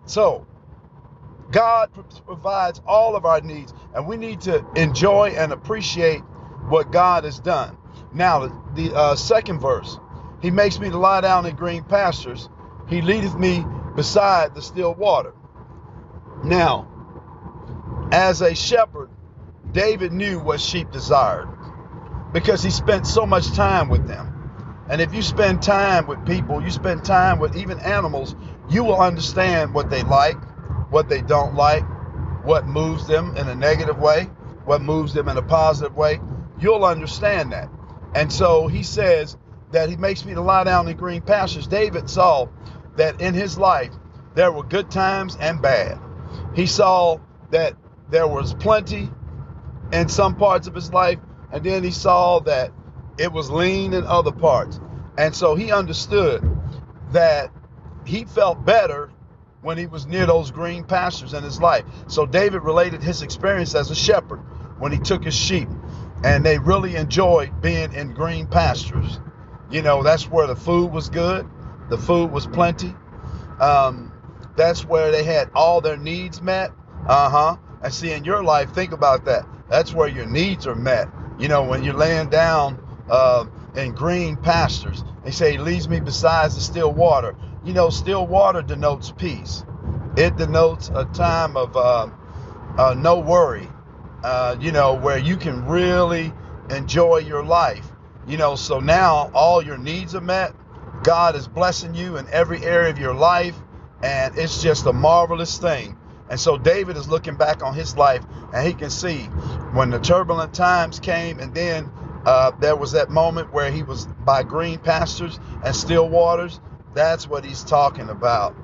So, 0.06 0.46
God 1.52 1.92
provides 2.26 2.82
all 2.86 3.16
of 3.16 3.26
our 3.26 3.42
needs, 3.42 3.74
and 3.96 4.08
we 4.08 4.18
need 4.18 4.42
to 4.42 4.66
enjoy 4.76 5.30
and 5.38 5.52
appreciate 5.52 6.22
what 6.70 6.92
God 6.92 7.24
has 7.26 7.40
done. 7.40 7.78
Now, 8.14 8.48
the 8.76 8.96
uh, 8.96 9.16
second 9.16 9.60
verse 9.60 10.00
He 10.42 10.52
makes 10.52 10.80
me 10.80 10.90
to 10.90 10.98
lie 10.98 11.22
down 11.22 11.46
in 11.46 11.56
green 11.56 11.84
pastures, 11.84 12.50
He 12.90 13.02
leadeth 13.02 13.38
me 13.38 13.66
beside 13.96 14.56
the 14.56 14.62
still 14.62 14.94
water. 14.94 15.34
Now, 16.44 16.88
as 18.12 18.42
a 18.42 18.56
shepherd, 18.56 19.10
David 19.72 20.14
knew 20.14 20.40
what 20.40 20.62
sheep 20.62 20.92
desired 20.92 21.48
because 22.34 22.64
he 22.64 22.70
spent 22.72 23.08
so 23.08 23.26
much 23.26 23.52
time 23.54 23.90
with 23.90 24.08
them. 24.08 24.33
And 24.94 25.02
if 25.02 25.12
you 25.12 25.24
spend 25.24 25.64
time 25.64 26.06
with 26.06 26.24
people, 26.24 26.62
you 26.62 26.70
spend 26.70 27.04
time 27.04 27.40
with 27.40 27.58
even 27.58 27.80
animals, 27.80 28.36
you 28.70 28.84
will 28.84 29.02
understand 29.02 29.74
what 29.74 29.90
they 29.90 30.04
like, 30.04 30.38
what 30.92 31.10
they 31.10 31.22
don't 31.24 31.56
like, 31.56 31.82
what 32.46 32.68
moves 32.68 33.08
them 33.08 33.36
in 33.36 33.48
a 33.48 33.56
negative 33.56 33.98
way, 33.98 34.26
what 34.66 34.84
moves 34.84 35.12
them 35.12 35.30
in 35.30 35.38
a 35.38 35.42
positive 35.42 35.96
way. 35.98 36.20
You'll 36.60 36.86
understand 36.86 37.54
that. 37.54 37.70
And 38.14 38.32
so 38.32 38.68
he 38.68 38.84
says 38.84 39.36
that 39.72 39.90
he 39.90 39.96
makes 39.96 40.26
me 40.26 40.36
to 40.36 40.42
lie 40.42 40.64
down 40.64 40.88
in 40.88 40.96
green 40.96 41.24
pastures. 41.24 41.66
David 41.66 42.08
saw 42.08 42.48
that 42.96 43.20
in 43.20 43.34
his 43.34 43.58
life 43.58 43.90
there 44.36 44.52
were 44.52 44.62
good 44.62 44.92
times 44.92 45.36
and 45.40 45.60
bad. 45.60 45.98
He 46.54 46.68
saw 46.68 47.18
that 47.50 47.74
there 48.12 48.28
was 48.28 48.54
plenty 48.54 49.10
in 49.92 50.08
some 50.08 50.36
parts 50.36 50.68
of 50.68 50.76
his 50.76 50.94
life, 50.94 51.18
and 51.52 51.64
then 51.64 51.84
he 51.84 51.90
saw 51.90 52.42
that 52.42 52.72
it 53.18 53.32
was 53.32 53.50
lean 53.50 53.94
in 53.94 54.04
other 54.06 54.32
parts. 54.32 54.80
And 55.18 55.36
so 55.36 55.56
he 55.56 55.72
understood 55.72 56.44
that 57.12 57.52
he 58.06 58.26
felt 58.26 58.66
better 58.66 59.12
when 59.62 59.78
he 59.78 59.86
was 59.86 60.06
near 60.06 60.26
those 60.26 60.52
green 60.52 60.84
pastures 60.84 61.34
in 61.34 61.44
his 61.44 61.62
life. 61.62 61.86
So 62.08 62.26
David 62.26 62.64
related 62.64 63.02
his 63.02 63.22
experience 63.22 63.76
as 63.76 63.92
a 63.92 63.96
shepherd 63.96 64.40
when 64.80 64.92
he 64.92 65.00
took 65.00 65.24
his 65.24 65.36
sheep, 65.36 65.70
and 66.24 66.46
they 66.46 66.58
really 66.58 66.96
enjoyed 66.96 67.62
being 67.62 67.94
in 67.94 68.14
green 68.14 68.48
pastures. 68.48 69.20
You 69.70 69.82
know, 69.82 70.04
that's 70.04 70.30
where 70.30 70.48
the 70.48 70.56
food 70.56 70.92
was 70.92 71.10
good, 71.10 71.48
the 71.90 71.98
food 71.98 72.32
was 72.32 72.46
plenty. 72.46 72.94
Um, 73.60 74.12
that's 74.56 74.86
where 74.86 75.12
they 75.12 75.24
had 75.24 75.50
all 75.56 75.82
their 75.82 75.98
needs 75.98 76.42
met. 76.42 76.72
Uh 77.08 77.30
huh. 77.30 77.58
And 77.82 77.94
see, 77.94 78.12
in 78.12 78.24
your 78.24 78.44
life, 78.44 78.74
think 78.74 78.92
about 78.92 79.26
that. 79.26 79.46
That's 79.70 79.94
where 79.94 80.08
your 80.08 80.26
needs 80.26 80.68
are 80.68 80.76
met. 80.76 81.08
You 81.40 81.48
know, 81.48 81.64
when 81.64 81.84
you're 81.84 81.96
laying 81.96 82.30
down 82.30 82.83
uh, 83.10 83.46
in 83.76 83.94
green 83.94 84.36
pastures. 84.38 85.04
They 85.24 85.32
say 85.32 85.54
he 85.54 85.58
leads 85.58 85.88
me 85.88 86.00
beside 86.00 86.52
the 86.52 86.62
still 86.62 86.92
water. 86.92 87.36
You 87.64 87.74
know, 87.74 87.90
still 87.90 88.28
water 88.28 88.62
denotes 88.62 89.12
peace. 89.12 89.64
It 90.18 90.36
denotes 90.36 90.90
a 90.94 91.06
time 91.06 91.58
of 91.58 91.76
uh, 91.76 92.10
uh, 92.78 92.96
no 92.98 93.20
worry. 93.20 93.68
Uh, 94.24 94.56
you 94.60 94.72
know, 94.72 94.94
where 94.94 95.18
you 95.18 95.36
can 95.36 95.66
really 95.66 96.34
enjoy 96.70 97.18
your 97.18 97.44
life. 97.44 97.86
You 98.28 98.38
know, 98.38 98.56
so 98.56 98.80
now 98.80 99.30
all 99.34 99.62
your 99.62 99.78
needs 99.78 100.16
are 100.16 100.22
met. 100.22 100.54
God 101.04 101.36
is 101.36 101.48
blessing 101.48 101.94
you 101.94 102.18
in 102.18 102.28
every 102.30 102.64
area 102.64 102.90
of 102.90 102.98
your 102.98 103.14
life, 103.14 103.56
and 104.02 104.38
it's 104.38 104.62
just 104.62 104.86
a 104.86 104.94
marvelous 104.94 105.58
thing. 105.58 105.98
And 106.30 106.40
so 106.40 106.58
David 106.58 106.96
is 106.96 107.10
looking 107.10 107.36
back 107.36 107.62
on 107.62 107.74
his 107.74 107.98
life, 107.98 108.24
and 108.54 108.66
he 108.66 108.74
can 108.74 108.90
see 108.90 109.24
when 109.74 109.90
the 109.90 110.00
turbulent 110.00 110.54
times 110.54 111.00
came, 111.00 111.40
and 111.40 111.54
then 111.54 111.92
uh, 112.26 112.52
there 112.60 112.76
was 112.76 112.94
that 112.94 113.10
moment 113.10 113.52
where 113.54 113.72
he 113.72 113.84
was 113.84 114.08
by 114.26 114.44
green 114.44 114.80
pastures 114.80 115.40
and 115.64 115.76
still 115.76 116.08
waters. 116.10 116.60
That's 116.94 117.28
what 117.28 117.44
he's 117.44 117.64
talking 117.64 118.10
about. 118.10 118.56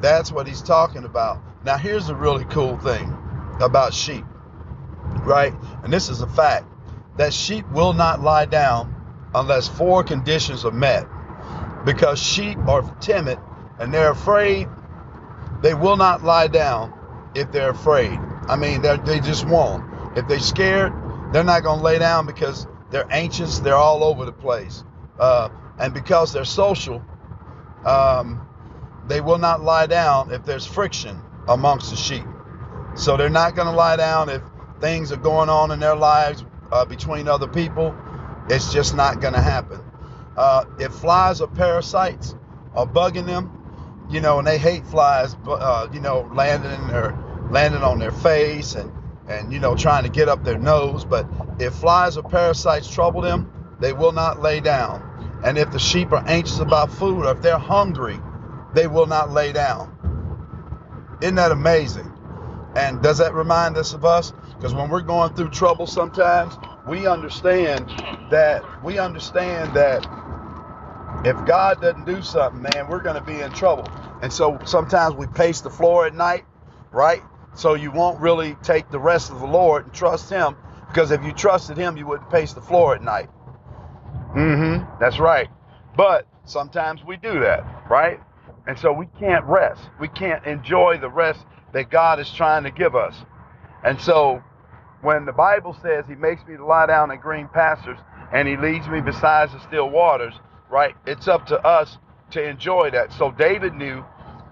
That's 0.00 0.30
what 0.30 0.46
he's 0.46 0.62
talking 0.62 1.04
about. 1.04 1.40
Now, 1.64 1.76
here's 1.78 2.08
a 2.08 2.14
really 2.14 2.44
cool 2.46 2.76
thing 2.78 3.16
about 3.60 3.94
sheep, 3.94 4.24
right? 5.20 5.54
And 5.82 5.92
this 5.92 6.08
is 6.08 6.20
a 6.20 6.26
fact 6.26 6.66
that 7.16 7.32
sheep 7.32 7.68
will 7.70 7.92
not 7.94 8.20
lie 8.20 8.44
down 8.44 8.94
unless 9.34 9.68
four 9.68 10.04
conditions 10.04 10.64
are 10.64 10.70
met. 10.70 11.06
Because 11.84 12.20
sheep 12.20 12.58
are 12.66 12.82
timid 13.00 13.38
and 13.78 13.92
they're 13.94 14.10
afraid, 14.10 14.68
they 15.62 15.74
will 15.74 15.96
not 15.96 16.22
lie 16.22 16.48
down 16.48 16.92
if 17.34 17.50
they're 17.52 17.70
afraid. 17.70 18.18
I 18.48 18.56
mean, 18.56 18.82
they 18.82 19.20
just 19.20 19.46
won't. 19.46 19.84
If 20.16 20.28
they're 20.28 20.40
scared, 20.40 20.92
they're 21.32 21.44
not 21.44 21.62
going 21.62 21.78
to 21.78 21.84
lay 21.84 21.98
down 21.98 22.26
because 22.26 22.66
they're 22.90 23.06
anxious. 23.10 23.58
They're 23.58 23.76
all 23.76 24.04
over 24.04 24.24
the 24.24 24.32
place. 24.32 24.84
Uh, 25.18 25.48
and 25.78 25.92
because 25.92 26.32
they're 26.32 26.44
social, 26.44 27.04
um, 27.84 28.40
they 29.08 29.20
will 29.20 29.38
not 29.38 29.62
lie 29.62 29.86
down 29.86 30.32
if 30.32 30.44
there's 30.44 30.66
friction 30.66 31.20
amongst 31.48 31.90
the 31.90 31.96
sheep. 31.96 32.24
So 32.96 33.16
they're 33.16 33.28
not 33.28 33.54
going 33.54 33.68
to 33.68 33.74
lie 33.74 33.96
down 33.96 34.28
if 34.28 34.42
things 34.80 35.12
are 35.12 35.16
going 35.16 35.48
on 35.48 35.70
in 35.70 35.80
their 35.80 35.96
lives 35.96 36.44
uh, 36.72 36.84
between 36.84 37.28
other 37.28 37.46
people. 37.46 37.94
It's 38.48 38.72
just 38.72 38.94
not 38.94 39.20
going 39.20 39.34
to 39.34 39.40
happen. 39.40 39.80
Uh, 40.36 40.64
if 40.78 40.92
flies 40.92 41.40
or 41.40 41.48
parasites 41.48 42.34
are 42.74 42.86
bugging 42.86 43.26
them, 43.26 43.52
you 44.10 44.20
know, 44.20 44.38
and 44.38 44.46
they 44.46 44.58
hate 44.58 44.86
flies, 44.86 45.34
uh, 45.46 45.88
you 45.92 46.00
know, 46.00 46.30
landing 46.32 46.72
in 46.72 46.88
their 46.88 47.18
landing 47.50 47.82
on 47.82 47.98
their 47.98 48.10
face 48.12 48.74
and 48.74 48.92
and 49.28 49.52
you 49.52 49.58
know 49.60 49.74
trying 49.76 50.04
to 50.04 50.10
get 50.10 50.28
up 50.28 50.44
their 50.44 50.58
nose. 50.58 51.04
But 51.04 51.26
if 51.58 51.74
flies 51.74 52.16
or 52.16 52.22
parasites 52.22 52.88
trouble 52.88 53.22
them, 53.22 53.50
they 53.80 53.92
will 53.92 54.12
not 54.12 54.40
lay 54.40 54.60
down. 54.60 55.02
And 55.44 55.58
if 55.58 55.70
the 55.70 55.78
sheep 55.78 56.12
are 56.12 56.24
anxious 56.26 56.58
about 56.58 56.90
food 56.92 57.24
or 57.26 57.32
if 57.32 57.42
they're 57.42 57.58
hungry, 57.58 58.18
they 58.74 58.86
will 58.86 59.06
not 59.06 59.30
lay 59.30 59.52
down. 59.52 59.92
Isn't 61.20 61.36
that 61.36 61.52
amazing? 61.52 62.12
And 62.76 63.02
does 63.02 63.18
that 63.18 63.34
remind 63.34 63.76
us 63.76 63.94
of 63.94 64.04
us? 64.04 64.32
Because 64.56 64.74
when 64.74 64.90
we're 64.90 65.02
going 65.02 65.34
through 65.34 65.50
trouble 65.50 65.86
sometimes, 65.86 66.58
we 66.86 67.06
understand 67.06 67.88
that 68.30 68.64
we 68.84 68.98
understand 68.98 69.74
that 69.74 70.06
if 71.24 71.42
God 71.46 71.80
doesn't 71.80 72.04
do 72.06 72.22
something, 72.22 72.62
man, 72.62 72.88
we're 72.88 73.02
going 73.02 73.16
to 73.16 73.22
be 73.22 73.40
in 73.40 73.50
trouble. 73.52 73.88
And 74.22 74.32
so 74.32 74.58
sometimes 74.64 75.14
we 75.14 75.26
pace 75.26 75.60
the 75.60 75.70
floor 75.70 76.06
at 76.06 76.14
night, 76.14 76.44
right? 76.92 77.22
So 77.56 77.74
you 77.74 77.90
won't 77.90 78.20
really 78.20 78.54
take 78.62 78.90
the 78.90 78.98
rest 78.98 79.30
of 79.30 79.40
the 79.40 79.46
Lord 79.46 79.84
and 79.84 79.94
trust 79.94 80.30
Him, 80.30 80.56
because 80.88 81.10
if 81.10 81.24
you 81.24 81.32
trusted 81.32 81.76
Him, 81.76 81.96
you 81.96 82.06
wouldn't 82.06 82.30
pace 82.30 82.52
the 82.52 82.60
floor 82.60 82.94
at 82.94 83.02
night. 83.02 83.28
Mm-hmm. 84.36 85.00
That's 85.00 85.18
right. 85.18 85.48
But 85.96 86.26
sometimes 86.44 87.02
we 87.02 87.16
do 87.16 87.40
that, 87.40 87.64
right? 87.90 88.20
And 88.66 88.78
so 88.78 88.92
we 88.92 89.06
can't 89.18 89.44
rest. 89.46 89.80
We 89.98 90.08
can't 90.08 90.44
enjoy 90.44 90.98
the 90.98 91.08
rest 91.08 91.40
that 91.72 91.90
God 91.90 92.20
is 92.20 92.30
trying 92.30 92.64
to 92.64 92.70
give 92.70 92.94
us. 92.94 93.14
And 93.84 94.00
so 94.00 94.42
when 95.00 95.24
the 95.24 95.32
Bible 95.32 95.76
says 95.80 96.04
he 96.08 96.14
makes 96.14 96.46
me 96.46 96.56
to 96.56 96.64
lie 96.64 96.86
down 96.86 97.10
in 97.10 97.20
green 97.20 97.48
pastures 97.48 97.98
and 98.32 98.48
he 98.48 98.56
leads 98.56 98.88
me 98.88 99.00
beside 99.00 99.52
the 99.52 99.60
still 99.60 99.88
waters, 99.88 100.34
right? 100.68 100.94
It's 101.06 101.28
up 101.28 101.46
to 101.46 101.60
us 101.64 101.98
to 102.32 102.42
enjoy 102.42 102.90
that. 102.90 103.12
So 103.12 103.30
David 103.30 103.74
knew 103.74 104.04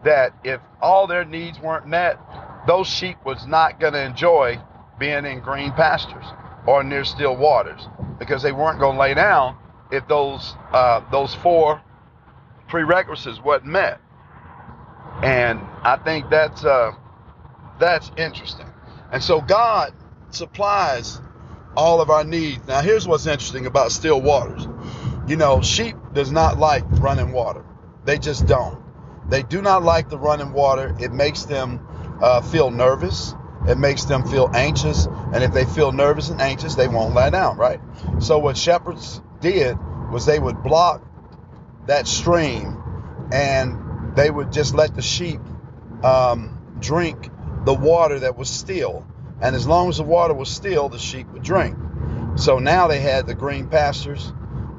that 0.05 0.33
if 0.45 0.61
all 0.81 1.07
their 1.07 1.25
needs 1.25 1.59
weren't 1.59 1.87
met, 1.87 2.19
those 2.67 2.87
sheep 2.87 3.17
was 3.25 3.47
not 3.47 3.81
going 3.81 3.93
to 3.93 4.03
enjoy 4.03 4.59
being 4.99 5.25
in 5.25 5.41
green 5.41 5.73
pastures 5.73 6.25
or 6.67 6.83
near 6.83 7.05
still 7.05 7.37
waters 7.37 7.89
because 8.19 8.43
they 8.43 8.53
weren't 8.53 8.79
going 8.79 8.97
to 8.97 9.01
lay 9.01 9.15
down 9.15 9.57
if 9.91 10.07
those 10.09 10.55
uh, 10.73 11.01
those 11.11 11.35
four 11.35 11.81
prerequisites 12.69 13.41
wasn't 13.43 13.67
met. 13.67 14.01
And 15.23 15.61
I 15.83 15.97
think 16.03 16.31
that's 16.31 16.65
uh, 16.65 16.93
that's 17.79 18.11
interesting. 18.17 18.67
And 19.13 19.23
so 19.23 19.41
God 19.41 19.93
supplies 20.31 21.21
all 21.77 22.01
of 22.01 22.11
our 22.11 22.25
needs. 22.25 22.67
Now, 22.67 22.81
here's 22.81 23.07
what's 23.07 23.27
interesting 23.27 23.67
about 23.67 23.93
still 23.93 24.21
waters. 24.21 24.67
You 25.27 25.37
know, 25.37 25.61
sheep 25.61 25.97
does 26.13 26.31
not 26.31 26.59
like 26.59 26.85
running 27.01 27.33
water. 27.33 27.65
They 28.05 28.19
just 28.19 28.47
don't. 28.47 28.83
They 29.29 29.43
do 29.43 29.63
not 29.63 29.83
like 29.83 30.09
the 30.09 30.19
running 30.19 30.53
water. 30.53 30.95
It 31.01 31.13
makes 31.13 31.45
them 31.45 31.81
uh, 32.21 32.41
feel 32.41 32.71
nervous. 32.71 33.35
It 33.69 33.79
makes 33.79 34.05
them 34.05 34.27
feel 34.27 34.51
anxious. 34.55 35.07
And 35.07 35.43
if 35.43 35.53
they 35.53 35.65
feel 35.65 35.93
nervous 35.93 36.29
and 36.29 36.41
anxious, 36.41 36.75
they 36.75 36.89
won't 36.89 37.15
lie 37.15 37.31
down, 37.31 37.57
right? 37.57 37.81
So 38.19 38.39
what 38.39 38.57
shepherds 38.57 39.21
did 39.41 39.77
was 40.11 40.27
they 40.27 40.39
would 40.39 40.63
block 40.63 41.03
that 41.87 42.07
stream 42.07 42.81
and 43.33 44.17
they 44.17 44.31
would 44.31 44.53
just 44.53 44.75
let 44.75 44.95
the 44.95 45.03
sheep 45.03 45.41
um, 46.03 46.61
drink 46.79 47.31
the 47.65 47.75
water 47.75 48.21
that 48.21 48.37
was 48.37 48.49
still. 48.49 49.07
And 49.41 49.57
as 49.57 49.67
long 49.67 49.89
as 49.89 49.97
the 49.97 50.05
water 50.05 50.35
was 50.35 50.49
still, 50.49 50.89
the 50.89 50.99
sheep 50.99 51.27
would 51.29 51.43
drink. 51.43 51.77
So 52.37 52.59
now 52.59 52.89
they 52.89 53.01
had 53.01 53.27
the 53.27 53.35
green 53.35 53.69
pastures 53.69 54.33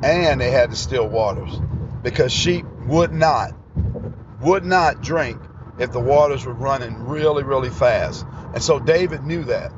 and 0.03 0.39
they 0.39 0.51
had 0.51 0.71
the 0.71 0.75
still 0.75 1.07
waters 1.07 1.59
because 2.03 2.31
sheep 2.31 2.65
would 2.85 3.11
not, 3.11 3.53
would 4.41 4.63
not 4.65 5.01
drink 5.01 5.39
if 5.77 5.91
the 5.91 5.99
waters 5.99 6.45
were 6.45 6.53
running 6.53 6.95
really, 7.05 7.43
really 7.43 7.69
fast. 7.69 8.25
And 8.53 8.63
so 8.63 8.79
David 8.79 9.23
knew 9.23 9.43
that. 9.45 9.71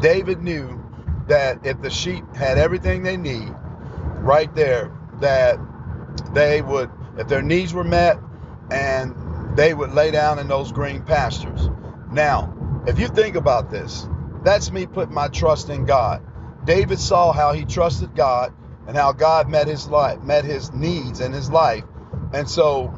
David 0.00 0.42
knew 0.42 0.82
that 1.28 1.64
if 1.64 1.80
the 1.80 1.90
sheep 1.90 2.24
had 2.34 2.58
everything 2.58 3.02
they 3.02 3.16
need 3.16 3.52
right 4.18 4.52
there, 4.54 4.90
that 5.20 5.58
they 6.32 6.60
would, 6.62 6.90
if 7.18 7.28
their 7.28 7.42
needs 7.42 7.72
were 7.72 7.84
met, 7.84 8.18
and 8.70 9.14
they 9.56 9.74
would 9.74 9.92
lay 9.92 10.10
down 10.10 10.38
in 10.38 10.48
those 10.48 10.72
green 10.72 11.02
pastures. 11.02 11.68
Now, 12.10 12.82
if 12.86 12.98
you 12.98 13.08
think 13.08 13.36
about 13.36 13.70
this, 13.70 14.08
that's 14.44 14.70
me 14.70 14.86
putting 14.86 15.14
my 15.14 15.28
trust 15.28 15.68
in 15.70 15.84
God. 15.84 16.22
David 16.64 16.98
saw 16.98 17.32
how 17.32 17.52
he 17.52 17.64
trusted 17.64 18.14
God 18.14 18.52
and 18.86 18.96
how 18.96 19.12
God 19.12 19.48
met 19.48 19.66
his 19.66 19.88
life, 19.88 20.22
met 20.22 20.44
his 20.44 20.72
needs 20.72 21.20
in 21.20 21.32
his 21.32 21.50
life. 21.50 21.84
And 22.32 22.48
so 22.48 22.94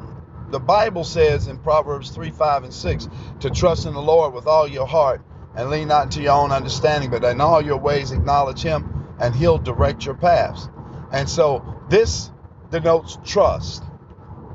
the 0.49 0.59
Bible 0.59 1.03
says 1.03 1.47
in 1.47 1.57
Proverbs 1.57 2.09
3, 2.11 2.31
5, 2.31 2.63
and 2.65 2.73
6 2.73 3.09
to 3.41 3.49
trust 3.49 3.85
in 3.85 3.93
the 3.93 4.01
Lord 4.01 4.33
with 4.33 4.47
all 4.47 4.67
your 4.67 4.87
heart 4.87 5.21
and 5.55 5.69
lean 5.69 5.87
not 5.87 6.05
into 6.05 6.21
your 6.21 6.33
own 6.33 6.51
understanding, 6.51 7.09
but 7.09 7.23
in 7.23 7.41
all 7.41 7.61
your 7.61 7.77
ways 7.77 8.11
acknowledge 8.11 8.61
him 8.61 9.07
and 9.19 9.35
he'll 9.35 9.57
direct 9.57 10.05
your 10.05 10.15
paths. 10.15 10.69
And 11.11 11.29
so 11.29 11.83
this 11.89 12.31
denotes 12.71 13.17
trust 13.23 13.83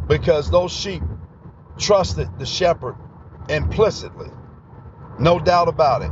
because 0.08 0.50
those 0.50 0.72
sheep 0.72 1.02
trusted 1.78 2.28
the 2.38 2.46
shepherd 2.46 2.96
implicitly. 3.48 4.30
No 5.18 5.38
doubt 5.38 5.68
about 5.68 6.02
it. 6.02 6.10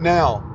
Now, 0.00 0.50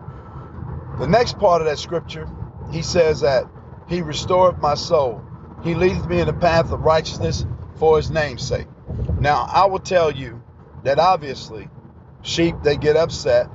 the 1.00 1.08
next 1.08 1.40
part 1.40 1.62
of 1.62 1.68
that 1.68 1.80
scripture, 1.80 2.30
he 2.72 2.82
says 2.82 3.22
that 3.22 3.46
he 3.88 4.02
restored 4.02 4.62
my 4.62 4.76
soul. 4.76 5.24
He 5.64 5.76
leads 5.76 6.06
me 6.08 6.20
in 6.20 6.28
the 6.28 6.34
path 6.34 6.72
of 6.72 6.82
righteousness 6.82 7.46
for 7.80 7.98
his 7.98 8.12
name's 8.12 8.46
sake. 8.46 8.68
Now, 9.20 9.48
I 9.52 9.66
will 9.66 9.80
tell 9.80 10.12
you 10.12 10.44
that 10.84 11.00
obviously 11.00 11.70
sheep, 12.22 12.56
they 12.64 12.78
get 12.78 12.96
upset. 12.96 13.50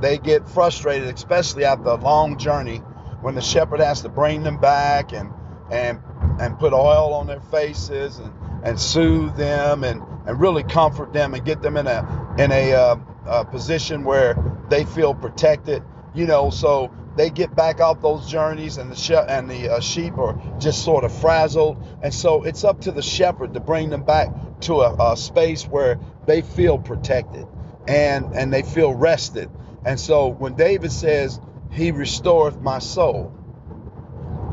They 0.00 0.18
get 0.18 0.48
frustrated, 0.48 1.14
especially 1.14 1.64
after 1.64 1.88
a 1.88 1.94
long 1.94 2.38
journey 2.38 2.78
when 3.20 3.34
the 3.34 3.40
shepherd 3.40 3.80
has 3.80 4.02
to 4.02 4.08
bring 4.08 4.42
them 4.42 4.58
back 4.58 5.12
and 5.12 5.30
and 5.70 6.00
and 6.40 6.58
put 6.58 6.72
oil 6.72 7.14
on 7.14 7.26
their 7.26 7.40
faces 7.40 8.18
and, 8.18 8.32
and 8.64 8.78
soothe 8.78 9.36
them 9.36 9.84
and, 9.84 10.02
and 10.26 10.40
really 10.40 10.62
comfort 10.62 11.12
them 11.12 11.32
and 11.34 11.44
get 11.44 11.62
them 11.62 11.76
in 11.76 11.86
a 11.86 12.34
in 12.38 12.50
a, 12.50 12.72
uh, 12.72 12.96
a 13.26 13.44
position 13.44 14.04
where 14.04 14.36
they 14.68 14.84
feel 14.84 15.14
protected. 15.14 15.82
You 16.14 16.26
know, 16.26 16.50
so 16.50 16.92
they 17.16 17.30
get 17.30 17.54
back 17.56 17.80
off 17.80 18.02
those 18.02 18.28
journeys 18.28 18.78
and 18.78 18.90
the 18.90 18.96
she- 18.96 19.14
and 19.14 19.50
the 19.50 19.70
uh, 19.74 19.80
sheep 19.80 20.18
are 20.18 20.38
just 20.58 20.84
sort 20.84 21.04
of 21.04 21.12
frazzled 21.20 21.78
and 22.02 22.14
so 22.14 22.44
it's 22.44 22.64
up 22.64 22.80
to 22.82 22.92
the 22.92 23.02
shepherd 23.02 23.54
to 23.54 23.60
bring 23.60 23.90
them 23.90 24.04
back 24.04 24.30
to 24.60 24.82
a, 24.82 25.12
a 25.12 25.16
space 25.16 25.64
where 25.66 25.98
they 26.26 26.42
feel 26.42 26.78
protected 26.78 27.46
and 27.88 28.34
and 28.34 28.52
they 28.52 28.62
feel 28.62 28.94
rested 28.94 29.50
and 29.84 30.00
so 30.00 30.28
when 30.28 30.54
david 30.54 30.92
says 30.92 31.40
he 31.70 31.92
restoreth 31.92 32.60
my 32.60 32.78
soul 32.80 33.32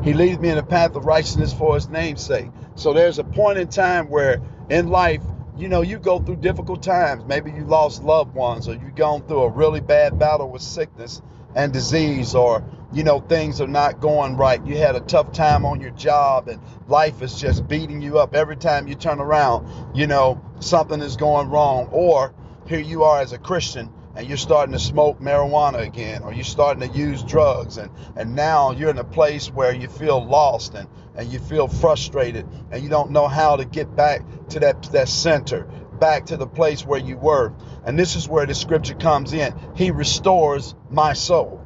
He 0.02 0.14
leads 0.14 0.40
me 0.40 0.50
in 0.50 0.56
the 0.56 0.62
path 0.62 0.96
of 0.96 1.06
righteousness 1.06 1.52
for 1.52 1.74
his 1.74 1.88
name's 1.88 2.24
sake. 2.24 2.50
So 2.76 2.94
there's 2.94 3.18
a 3.18 3.24
point 3.24 3.58
in 3.58 3.68
time 3.68 4.08
where 4.08 4.40
in 4.70 4.88
life, 4.88 5.22
you 5.58 5.68
know, 5.68 5.82
you 5.82 5.98
go 5.98 6.20
through 6.20 6.36
difficult 6.36 6.82
times. 6.82 7.24
Maybe 7.26 7.50
you 7.50 7.64
lost 7.64 8.02
loved 8.04 8.34
ones 8.34 8.68
or 8.68 8.74
you've 8.74 8.94
gone 8.96 9.22
through 9.28 9.42
a 9.42 9.50
really 9.50 9.80
bad 9.80 10.18
battle 10.18 10.50
with 10.50 10.62
sickness 10.62 11.20
and 11.54 11.72
disease 11.72 12.34
or 12.34 12.64
you 12.92 13.04
know 13.04 13.20
things 13.20 13.60
are 13.60 13.68
not 13.68 14.00
going 14.00 14.36
right. 14.36 14.64
You 14.66 14.76
had 14.76 14.96
a 14.96 15.00
tough 15.00 15.32
time 15.32 15.64
on 15.64 15.80
your 15.80 15.90
job 15.92 16.48
and 16.48 16.60
life 16.88 17.22
is 17.22 17.40
just 17.40 17.66
beating 17.66 18.02
you 18.02 18.18
up 18.18 18.34
every 18.34 18.56
time 18.56 18.86
you 18.86 18.94
turn 18.94 19.20
around. 19.20 19.96
You 19.96 20.06
know 20.06 20.42
something 20.60 21.00
is 21.00 21.16
going 21.16 21.48
wrong. 21.48 21.88
Or 21.90 22.34
here 22.66 22.80
you 22.80 23.04
are 23.04 23.20
as 23.20 23.32
a 23.32 23.38
christian 23.38 23.90
and 24.14 24.28
you're 24.28 24.36
starting 24.36 24.72
to 24.72 24.78
smoke 24.78 25.20
marijuana 25.20 25.80
again 25.86 26.22
or 26.22 26.32
you're 26.32 26.44
starting 26.44 26.88
to 26.88 26.96
use 26.96 27.22
drugs 27.22 27.76
and 27.78 27.90
and 28.16 28.34
now 28.34 28.70
you're 28.70 28.90
in 28.90 28.98
a 28.98 29.04
place 29.04 29.48
where 29.48 29.74
you 29.74 29.88
feel 29.88 30.24
lost 30.24 30.74
and 30.74 30.88
and 31.16 31.32
you 31.32 31.38
feel 31.38 31.68
frustrated 31.68 32.46
and 32.70 32.82
you 32.82 32.88
don't 32.88 33.10
know 33.10 33.26
how 33.26 33.56
to 33.56 33.64
get 33.64 33.94
back 33.96 34.22
to 34.48 34.60
that 34.60 34.82
that 34.92 35.08
center 35.08 35.66
back 36.00 36.26
to 36.26 36.36
the 36.36 36.46
place 36.46 36.84
where 36.86 37.00
you 37.00 37.16
were 37.16 37.52
and 37.84 37.98
this 37.98 38.16
is 38.16 38.28
where 38.28 38.46
the 38.46 38.54
scripture 38.54 38.94
comes 38.94 39.32
in 39.32 39.54
he 39.74 39.90
restores 39.90 40.74
my 40.90 41.12
soul 41.12 41.62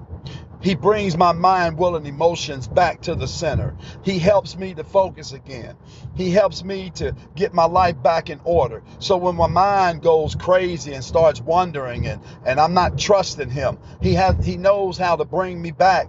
he 0.60 0.74
brings 0.74 1.16
my 1.16 1.32
mind, 1.32 1.78
will, 1.78 1.96
and 1.96 2.06
emotions 2.06 2.66
back 2.66 3.02
to 3.02 3.14
the 3.14 3.28
center. 3.28 3.76
He 4.02 4.18
helps 4.18 4.56
me 4.56 4.74
to 4.74 4.84
focus 4.84 5.32
again. 5.32 5.76
He 6.14 6.30
helps 6.30 6.64
me 6.64 6.90
to 6.96 7.14
get 7.34 7.54
my 7.54 7.66
life 7.66 8.02
back 8.02 8.30
in 8.30 8.40
order. 8.44 8.82
So 8.98 9.16
when 9.16 9.36
my 9.36 9.46
mind 9.46 10.02
goes 10.02 10.34
crazy 10.34 10.94
and 10.94 11.04
starts 11.04 11.40
wandering 11.40 12.06
and, 12.06 12.20
and 12.44 12.58
I'm 12.58 12.74
not 12.74 12.98
trusting 12.98 13.50
him, 13.50 13.78
he 14.00 14.14
has 14.14 14.44
he 14.44 14.56
knows 14.56 14.98
how 14.98 15.16
to 15.16 15.24
bring 15.24 15.60
me 15.60 15.70
back 15.70 16.08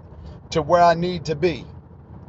to 0.51 0.62
where 0.62 0.81
I 0.81 0.95
need 0.95 1.25
to 1.25 1.36
be. 1.36 1.65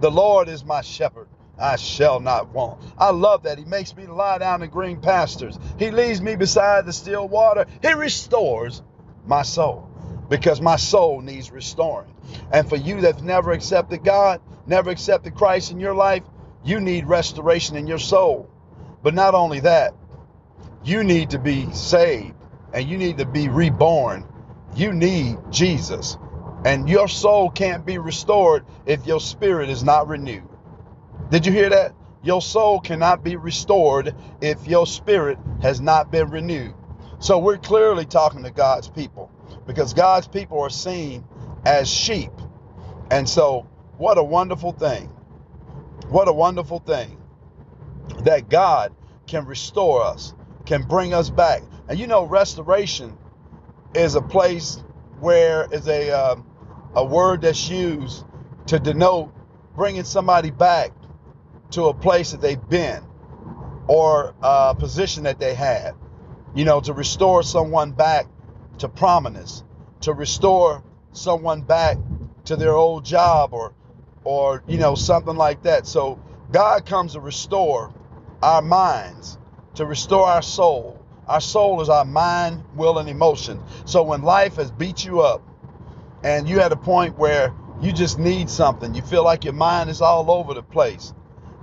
The 0.00 0.11
Lord 0.11 0.49
is 0.49 0.64
my 0.64 0.83
shepherd. 0.83 1.27
I 1.59 1.77
shall 1.77 2.21
not 2.21 2.55
want. 2.55 2.81
I 2.99 3.11
love 3.11 3.45
that. 3.45 3.59
He 3.59 3.65
makes 3.65 3.97
me 3.97 4.07
lie 4.07 4.38
down 4.38 4.62
in 4.62 4.71
green 4.71 5.00
pastures. 5.00 5.59
He 5.79 5.91
leads 5.91 6.21
me 6.23 6.37
beside 6.37 6.87
the 6.87 6.93
still 6.93 7.29
water. 7.29 7.67
He 7.83 7.93
restores 7.93 8.83
my 9.27 9.43
soul 9.43 9.88
because 10.29 10.61
my 10.61 10.77
soul 10.77 11.21
needs 11.21 11.50
restoring. 11.50 12.15
And 12.53 12.69
for 12.69 12.77
you 12.77 13.00
that's 13.00 13.23
never 13.23 13.53
accepted 13.53 14.05
God, 14.05 14.41
never 14.67 14.91
accepted 14.91 15.35
Christ 15.35 15.71
in 15.73 15.81
your 15.81 15.95
life, 15.95 16.23
you 16.65 16.81
need 16.81 17.07
restoration 17.07 17.77
in 17.77 17.87
your 17.87 17.99
soul. 17.99 18.50
But 19.03 19.15
not 19.15 19.35
only 19.35 19.61
that, 19.61 19.95
you 20.85 21.05
need 21.05 21.31
to 21.31 21.38
be 21.38 21.71
saved 21.73 22.35
and 22.73 22.88
you 22.88 22.99
need 22.99 23.19
to 23.19 23.27
be 23.27 23.49
reborn. 23.49 24.27
You 24.77 24.93
need 24.93 25.38
Jesus. 25.50 26.19
And 26.65 26.88
your 26.88 27.09
soul 27.09 27.50
can't 27.50 27.87
be 27.87 27.99
restored 27.99 28.65
if 28.87 29.07
your 29.07 29.21
spirit 29.21 29.71
is 29.71 29.85
not 29.85 30.09
renewed. 30.09 30.48
Did 31.30 31.47
you 31.47 31.52
hear 31.52 31.70
that? 31.70 31.94
Your 32.23 32.42
soul 32.42 32.80
cannot 32.80 33.23
be 33.23 33.37
restored 33.37 34.14
if 34.40 34.66
your 34.66 34.87
spirit 34.87 35.38
has 35.62 35.80
not 35.80 36.11
been 36.11 36.30
renewed. 36.30 36.75
So 37.20 37.38
we're 37.38 37.58
clearly 37.58 38.06
talking 38.06 38.42
to 38.44 38.50
God's 38.50 38.88
people 38.88 39.30
because 39.66 39.94
God's 39.94 40.26
people 40.28 40.61
are 40.61 40.70
seen 40.70 41.25
as 41.66 41.88
sheep. 41.88 42.32
And 43.11 43.28
so, 43.28 43.68
what 43.99 44.18
a 44.18 44.23
wonderful 44.23 44.73
thing. 44.73 45.08
What 46.08 46.28
a 46.28 46.32
wonderful 46.32 46.80
thing 46.80 47.18
that 48.25 48.49
God 48.49 48.94
can 49.26 49.44
restore 49.44 50.02
us, 50.04 50.35
can 50.66 50.82
bring 50.82 51.12
us 51.14 51.30
back. 51.30 51.62
And 51.88 51.99
you 51.99 52.06
know, 52.06 52.25
restoration 52.25 53.16
is 53.94 54.14
a 54.14 54.23
place 54.23 54.82
where 55.20 55.68
is 55.73 55.88
a 55.88 56.11
uh, 56.11 56.37
a 56.94 57.04
word 57.04 57.42
that's 57.42 57.68
used 57.68 58.25
to 58.66 58.78
denote 58.78 59.32
bringing 59.76 60.04
somebody 60.04 60.50
back 60.50 60.92
to 61.70 61.84
a 61.84 61.94
place 61.94 62.32
that 62.32 62.40
they've 62.40 62.68
been 62.68 63.02
or 63.87 64.34
a 64.42 64.75
position 64.75 65.25
that 65.25 65.38
they 65.38 65.54
had. 65.54 65.94
You 66.54 66.64
know, 66.64 66.81
to 66.81 66.92
restore 66.92 67.42
someone 67.42 67.92
back 67.92 68.26
to 68.78 68.88
prominence, 68.88 69.64
to 70.02 70.12
restore 70.12 70.83
someone 71.12 71.62
back 71.62 71.98
to 72.46 72.57
their 72.57 72.72
old 72.72 73.04
job 73.04 73.52
or 73.52 73.74
or 74.24 74.62
you 74.66 74.78
know 74.78 74.94
something 74.94 75.37
like 75.37 75.62
that. 75.62 75.87
So 75.87 76.18
God 76.50 76.87
comes 76.87 77.12
to 77.12 77.20
restore 77.20 77.92
our 78.42 78.62
minds, 78.62 79.38
to 79.74 79.85
restore 79.87 80.26
our 80.26 80.42
soul. 80.42 81.04
Our 81.26 81.40
soul 81.40 81.83
is 81.83 81.90
our 81.90 82.07
mind, 82.07 82.64
will, 82.74 82.98
and 82.98 83.09
emotion. 83.09 83.62
So 83.85 84.02
when 84.02 84.22
life 84.22 84.57
has 84.57 84.70
beat 84.70 85.04
you 85.04 85.20
up 85.20 85.42
and 86.22 86.48
you 86.48 86.61
at 86.61 86.72
a 86.72 86.76
point 86.76 87.18
where 87.18 87.52
you 87.83 87.92
just 87.92 88.18
need 88.18 88.48
something, 88.48 88.94
you 88.94 89.02
feel 89.02 89.24
like 89.24 89.44
your 89.44 89.52
mind 89.54 89.90
is 89.90 90.00
all 90.00 90.31
over 90.31 90.54
the 90.54 90.62
place, 90.62 91.12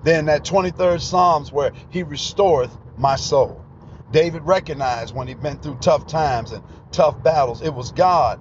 then 0.05 0.27
that 0.27 0.45
23rd 0.45 1.01
Psalms 1.01 1.51
where 1.51 1.73
he 1.89 2.03
restoreth 2.03 2.77
my 2.97 3.17
soul. 3.17 3.65
David 4.11 4.43
recognized 4.43 5.15
when 5.15 5.27
he'd 5.27 5.41
been 5.41 5.57
through 5.57 5.77
tough 5.81 6.07
times 6.07 6.51
and 6.53 6.63
tough 6.91 7.21
battles, 7.23 7.61
it 7.63 7.73
was 7.73 7.91
God 7.91 8.39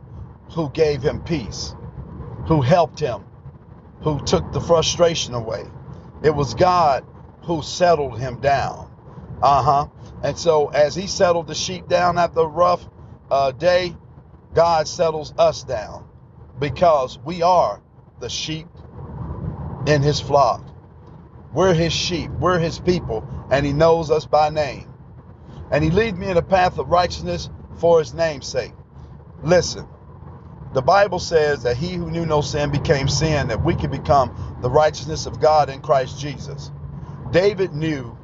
who 0.50 0.70
gave 0.70 1.02
him 1.02 1.22
peace, 1.22 1.74
who 2.46 2.62
helped 2.62 3.00
him, 3.00 3.24
who 4.02 4.22
took 4.24 4.52
the 4.52 4.60
frustration 4.60 5.34
away. 5.34 5.64
It 6.22 6.34
was 6.34 6.54
God 6.54 7.06
who 7.42 7.62
settled 7.62 8.20
him 8.20 8.40
down. 8.40 8.90
Uh 9.42 9.62
huh. 9.62 9.86
And 10.22 10.38
so, 10.38 10.68
as 10.68 10.94
he 10.94 11.06
settled 11.06 11.46
the 11.46 11.54
sheep 11.54 11.88
down 11.88 12.18
after 12.18 12.40
a 12.40 12.46
rough 12.46 12.86
uh, 13.30 13.52
day, 13.52 13.96
God 14.54 14.86
settles 14.86 15.34
us 15.38 15.64
down 15.64 16.06
because 16.60 17.18
we 17.24 17.42
are 17.42 17.82
the 18.20 18.28
sheep 18.28 18.68
in 19.86 20.02
his 20.02 20.20
flock. 20.20 20.64
We're 21.54 21.74
his 21.74 21.92
sheep, 21.92 22.30
we're 22.32 22.58
his 22.58 22.80
people, 22.80 23.26
and 23.50 23.64
he 23.64 23.72
knows 23.72 24.10
us 24.10 24.26
by 24.26 24.50
name. 24.50 24.92
And 25.70 25.84
he 25.84 25.90
leads 25.90 26.18
me 26.18 26.28
in 26.28 26.36
a 26.36 26.42
path 26.42 26.78
of 26.78 26.88
righteousness 26.88 27.48
for 27.78 28.00
his 28.00 28.12
name's 28.12 28.46
sake. 28.46 28.72
Listen, 29.42 29.86
the 30.72 30.82
Bible 30.82 31.20
says 31.20 31.62
that 31.62 31.76
he 31.76 31.94
who 31.94 32.10
knew 32.10 32.26
no 32.26 32.40
sin 32.40 32.70
became 32.70 33.08
sin, 33.08 33.48
that 33.48 33.64
we 33.64 33.76
could 33.76 33.92
become 33.92 34.58
the 34.60 34.70
righteousness 34.70 35.26
of 35.26 35.40
God 35.40 35.70
in 35.70 35.80
Christ 35.80 36.18
Jesus. 36.18 36.72
David 37.30 37.72
knew 37.72 38.18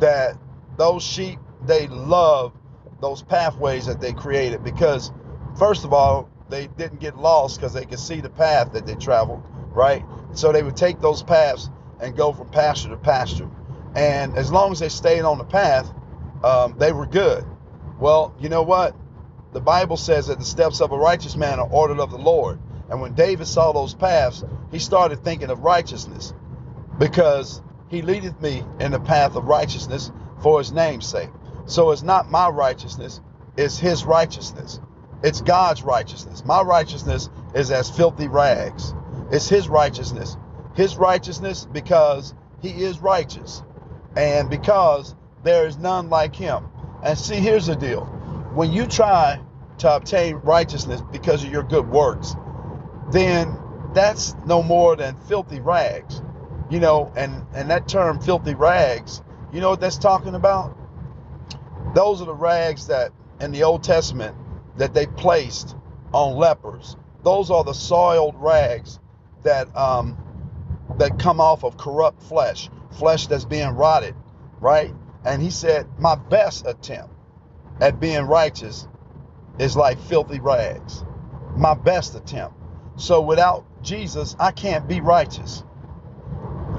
that 0.00 0.36
those 0.76 1.04
sheep, 1.04 1.38
they 1.64 1.86
love 1.86 2.52
those 3.00 3.22
pathways 3.22 3.86
that 3.86 4.00
they 4.00 4.12
created 4.12 4.64
because, 4.64 5.12
first 5.56 5.84
of 5.84 5.92
all, 5.92 6.28
they 6.48 6.66
didn't 6.66 7.00
get 7.00 7.16
lost 7.16 7.58
because 7.58 7.72
they 7.72 7.84
could 7.84 8.00
see 8.00 8.20
the 8.20 8.30
path 8.30 8.72
that 8.72 8.86
they 8.86 8.94
traveled, 8.96 9.42
right? 9.70 10.04
So 10.32 10.50
they 10.50 10.62
would 10.62 10.76
take 10.76 11.00
those 11.00 11.22
paths 11.22 11.70
and 12.02 12.16
go 12.16 12.32
from 12.32 12.50
pasture 12.50 12.90
to 12.90 12.96
pasture. 12.98 13.48
And 13.94 14.36
as 14.36 14.52
long 14.52 14.72
as 14.72 14.80
they 14.80 14.90
stayed 14.90 15.22
on 15.22 15.38
the 15.38 15.44
path, 15.44 15.90
um, 16.44 16.76
they 16.78 16.92
were 16.92 17.06
good. 17.06 17.44
Well, 18.00 18.34
you 18.40 18.48
know 18.48 18.62
what? 18.62 18.96
the 19.52 19.60
Bible 19.60 19.96
says 19.96 20.26
that 20.28 20.38
the 20.38 20.44
steps 20.44 20.80
of 20.80 20.92
a 20.92 20.98
righteous 20.98 21.36
man 21.36 21.60
are 21.60 21.68
ordered 21.70 22.00
of 22.00 22.10
the 22.10 22.18
Lord. 22.18 22.58
And 22.90 23.00
when 23.00 23.14
David 23.14 23.46
saw 23.46 23.72
those 23.72 23.94
paths, 23.94 24.44
he 24.70 24.78
started 24.78 25.22
thinking 25.22 25.50
of 25.50 25.60
righteousness 25.60 26.32
because 26.98 27.62
he 27.88 28.02
leadeth 28.02 28.40
me 28.40 28.64
in 28.80 28.92
the 28.92 29.00
path 29.00 29.36
of 29.36 29.44
righteousness 29.44 30.10
for 30.42 30.58
his 30.58 30.72
name's 30.72 31.06
sake. 31.06 31.30
So 31.66 31.90
it's 31.90 32.02
not 32.02 32.30
my 32.30 32.48
righteousness, 32.48 33.20
it's 33.56 33.78
his 33.78 34.04
righteousness. 34.04 34.80
It's 35.22 35.40
God's 35.40 35.82
righteousness. 35.82 36.44
My 36.44 36.62
righteousness 36.62 37.30
is 37.54 37.70
as 37.70 37.88
filthy 37.90 38.26
rags. 38.26 38.92
It's 39.30 39.48
his 39.48 39.68
righteousness. 39.68 40.36
His 40.74 40.96
righteousness 40.96 41.66
because 41.70 42.34
he 42.60 42.70
is 42.70 43.00
righteous 43.00 43.62
and 44.16 44.48
because 44.48 45.14
there 45.42 45.66
is 45.66 45.78
none 45.78 46.10
like 46.10 46.34
him. 46.34 46.64
And 47.02 47.18
see, 47.18 47.36
here's 47.36 47.66
the 47.66 47.76
deal 47.76 48.04
when 48.54 48.72
you 48.72 48.86
try 48.86 49.40
to 49.78 49.96
obtain 49.96 50.36
righteousness 50.36 51.00
because 51.10 51.42
of 51.42 51.50
your 51.50 51.62
good 51.62 51.88
works, 51.88 52.34
then 53.10 53.56
that's 53.94 54.34
no 54.46 54.62
more 54.62 54.96
than 54.96 55.16
filthy 55.28 55.60
rags. 55.60 56.22
You 56.70 56.80
know, 56.80 57.12
and, 57.16 57.44
and 57.54 57.70
that 57.70 57.88
term 57.88 58.20
filthy 58.20 58.54
rags, 58.54 59.22
you 59.52 59.60
know 59.60 59.70
what 59.70 59.80
that's 59.80 59.98
talking 59.98 60.34
about? 60.34 60.76
Those 61.94 62.22
are 62.22 62.26
the 62.26 62.34
rags 62.34 62.86
that 62.86 63.12
in 63.40 63.52
the 63.52 63.64
Old 63.64 63.82
Testament 63.82 64.36
that 64.76 64.94
they 64.94 65.06
placed 65.06 65.76
on 66.12 66.36
lepers. 66.36 66.96
Those 67.22 67.50
are 67.50 67.64
the 67.64 67.74
soiled 67.74 68.34
rags 68.38 68.98
that 69.42 69.74
um, 69.76 70.16
that 70.98 71.18
come 71.18 71.40
off 71.40 71.64
of 71.64 71.76
corrupt 71.76 72.22
flesh, 72.22 72.68
flesh 72.98 73.26
that's 73.26 73.44
being 73.44 73.70
rotted, 73.70 74.14
right? 74.60 74.94
And 75.24 75.42
he 75.42 75.50
said, 75.50 75.86
My 75.98 76.14
best 76.16 76.66
attempt 76.66 77.14
at 77.80 78.00
being 78.00 78.24
righteous 78.24 78.88
is 79.58 79.76
like 79.76 79.98
filthy 80.00 80.40
rags. 80.40 81.04
My 81.56 81.74
best 81.74 82.14
attempt. 82.14 82.56
So 82.96 83.20
without 83.20 83.64
Jesus, 83.82 84.36
I 84.38 84.52
can't 84.52 84.88
be 84.88 85.00
righteous. 85.00 85.64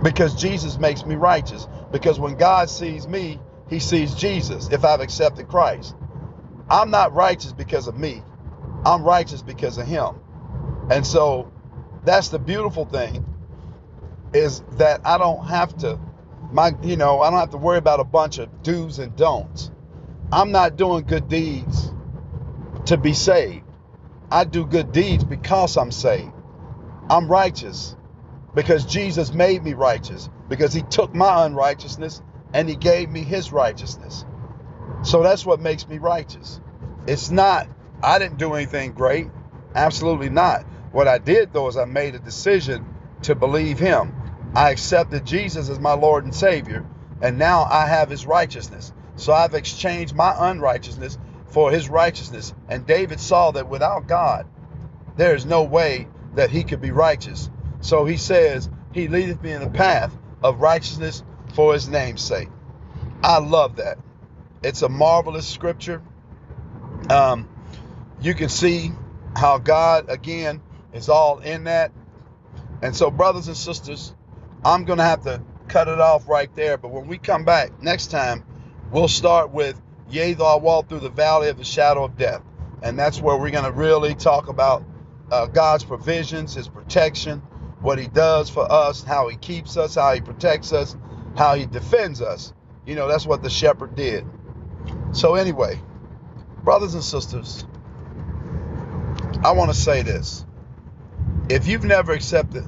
Because 0.04 0.36
Jesus 0.36 0.78
makes 0.78 1.06
me 1.06 1.15
righteous. 1.15 1.67
Because 1.91 2.19
when 2.19 2.36
God 2.36 2.69
sees 2.69 3.08
me, 3.08 3.39
he 3.69 3.80
sees 3.80 4.13
Jesus 4.15 4.69
if 4.71 4.84
I've 4.86 5.02
accepted 5.02 5.47
Christ. 5.47 5.95
I'm 6.69 6.91
not 6.91 7.13
righteous 7.13 7.54
because 7.54 7.88
of 7.88 7.97
me. 7.97 8.21
I'm 8.86 9.04
righteous 9.04 9.41
because 9.41 9.78
of 9.78 9.88
him. 9.88 10.15
And 10.89 11.06
so 11.06 11.52
that's 12.04 12.30
the 12.30 12.39
beautiful 12.39 12.86
thing 12.86 13.26
is 14.34 14.62
that 14.74 15.02
I 15.06 15.17
don't 15.17 15.46
have 15.48 15.78
to 15.80 16.00
my 16.52 16.72
you 16.84 16.98
know, 16.98 17.22
I 17.22 17.30
don't 17.32 17.39
have 17.39 17.52
to 17.52 17.58
worry 17.58 17.78
about 17.78 18.00
a 18.00 18.04
bunch 18.04 18.38
of 18.38 18.63
do's 18.63 19.00
and 19.00 19.15
don'ts. 19.15 19.72
I'm 20.32 20.52
not 20.52 20.78
doing 20.78 21.06
good 21.06 21.28
deeds 21.28 21.91
to 22.86 22.98
be 22.98 23.13
saved. 23.13 23.63
I 24.32 24.43
do 24.46 24.65
good 24.65 24.91
deeds 24.91 25.24
because 25.24 25.78
I'm 25.78 25.91
saved. 25.91 26.32
I'm 27.10 27.28
righteous 27.30 27.96
because 28.56 28.86
Jesus 28.86 29.34
made 29.34 29.63
me 29.63 29.74
righteous 29.74 30.30
because 30.50 30.74
he 30.74 30.82
took 30.84 31.13
my 31.13 31.46
unrighteousness 31.46 32.22
and 32.54 32.69
he 32.69 32.76
gave 32.76 33.10
me 33.10 33.24
his 33.24 33.52
righteousness. 33.52 34.26
So 35.04 35.24
that's 35.24 35.46
what 35.46 35.60
makes 35.60 35.88
me 35.88 35.98
righteous. 35.98 36.60
It's 37.08 37.32
not 37.32 37.67
I 38.04 38.19
didn't 38.19 38.38
do 38.38 38.54
anything 38.54 38.93
great. 38.93 39.28
Absolutely 39.76 40.30
not. 40.30 40.63
What 40.91 41.08
I 41.08 41.17
did 41.17 41.54
though 41.54 41.67
is 41.67 41.78
I 41.78 41.86
made 41.86 42.15
a 42.15 42.19
decision 42.19 42.86
to 43.24 43.36
believe 43.36 43.80
him. 43.80 44.13
I 44.56 44.72
accepted 44.72 45.26
Jesus 45.26 45.70
as 45.70 45.80
my 45.80 45.94
Lord 45.94 46.26
and 46.26 46.34
Savior, 46.36 46.86
and 47.22 47.38
now 47.39 47.63
I 47.63 47.88
have 47.88 48.10
his 48.10 48.26
righteousness. 48.26 48.94
So 49.16 49.34
I've 49.34 49.54
exchanged 49.54 50.16
my 50.16 50.34
unrighteousness 50.38 51.18
for 51.48 51.72
his 51.72 51.89
righteousness. 51.89 52.54
And 52.70 52.86
David 52.86 53.20
saw 53.20 53.52
that 53.52 53.70
without 53.70 54.08
God, 54.08 54.48
there 55.18 55.36
is 55.36 55.46
no 55.46 55.63
way 55.63 56.08
that 56.36 56.50
he 56.50 56.63
could 56.63 56.82
be 56.82 56.92
righteous. 56.92 57.50
So 57.82 58.06
he 58.06 58.18
says, 58.18 58.70
He 58.92 59.08
leadeth 59.08 59.42
me 59.42 59.54
in 59.54 59.62
the 59.62 59.70
path 59.70 60.16
of 60.44 60.62
righteousness 60.62 61.24
for 61.54 61.74
his 61.74 61.88
name's 61.88 62.22
sake. 62.22 62.50
I 63.24 63.38
love 63.39 63.78
that. 63.78 63.98
It's 64.63 64.82
a 64.82 64.89
marvelous 64.89 65.48
scripture. 65.48 66.02
Um, 67.10 67.50
you 68.22 68.34
can 68.34 68.50
see 68.50 68.92
how 69.36 69.58
God, 69.58 70.10
again, 70.10 70.62
is 70.94 71.10
all 71.10 71.39
in 71.39 71.66
that. 71.66 71.92
And 72.82 72.96
so, 72.96 73.12
brothers 73.12 73.48
and 73.48 73.58
sisters, 73.58 74.13
I'm 74.65 74.86
going 74.86 74.99
to 74.99 75.04
have 75.04 75.23
to 75.23 75.41
cut 75.67 75.88
it 75.88 75.99
off 75.99 76.28
right 76.30 76.54
there. 76.56 76.78
But 76.78 76.91
when 76.91 77.08
we 77.08 77.17
come 77.17 77.43
back 77.43 77.82
next 77.82 78.08
time, 78.08 78.45
we'll 78.91 79.08
start 79.08 79.52
with 79.52 79.80
Yea, 80.10 80.34
though 80.34 80.45
I 80.45 80.58
walk 80.58 80.89
through 80.89 80.99
the 80.99 81.10
valley 81.10 81.49
of 81.49 81.58
the 81.58 81.65
shadow 81.65 82.04
of 82.04 82.17
death. 82.17 82.41
And 82.82 82.97
that's 82.97 83.19
where 83.19 83.38
we're 83.38 83.52
going 83.52 83.65
to 83.65 83.71
really 83.71 84.15
talk 84.15 84.47
about 84.47 84.84
uh, 85.32 85.47
God's 85.47 85.84
provisions, 85.84 86.54
His 86.54 86.67
protection, 86.67 87.39
what 87.82 87.97
He 87.97 88.08
does 88.08 88.49
for 88.49 88.69
us, 88.71 89.04
how 89.04 89.28
He 89.28 89.38
keeps 89.38 89.78
us, 89.78 89.95
how 89.95 90.13
He 90.13 90.21
protects 90.21 90.71
us, 90.71 90.95
how 91.36 91.56
He 91.56 91.65
defends 91.65 92.21
us. 92.21 92.54
You 92.86 92.95
know, 92.95 93.08
that's 93.08 93.26
what 93.26 93.41
the 93.41 93.49
shepherd 93.49 93.95
did. 93.95 94.26
So, 95.13 95.36
anyway, 95.36 95.80
brothers 96.63 96.93
and 96.93 97.04
sisters, 97.04 97.65
I 99.43 99.52
want 99.52 99.71
to 99.71 99.78
say 99.78 100.04
this. 100.04 100.45
If 101.49 101.67
you've 101.67 101.84
never 101.84 102.13
accepted 102.13 102.65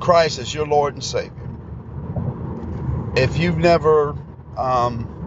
Christ 0.00 0.38
as 0.38 0.52
your 0.54 0.66
Lord 0.66 0.94
and 0.94 1.04
Savior, 1.04 1.50
if 3.16 3.38
you've 3.38 3.58
never 3.58 4.16
um, 4.56 5.24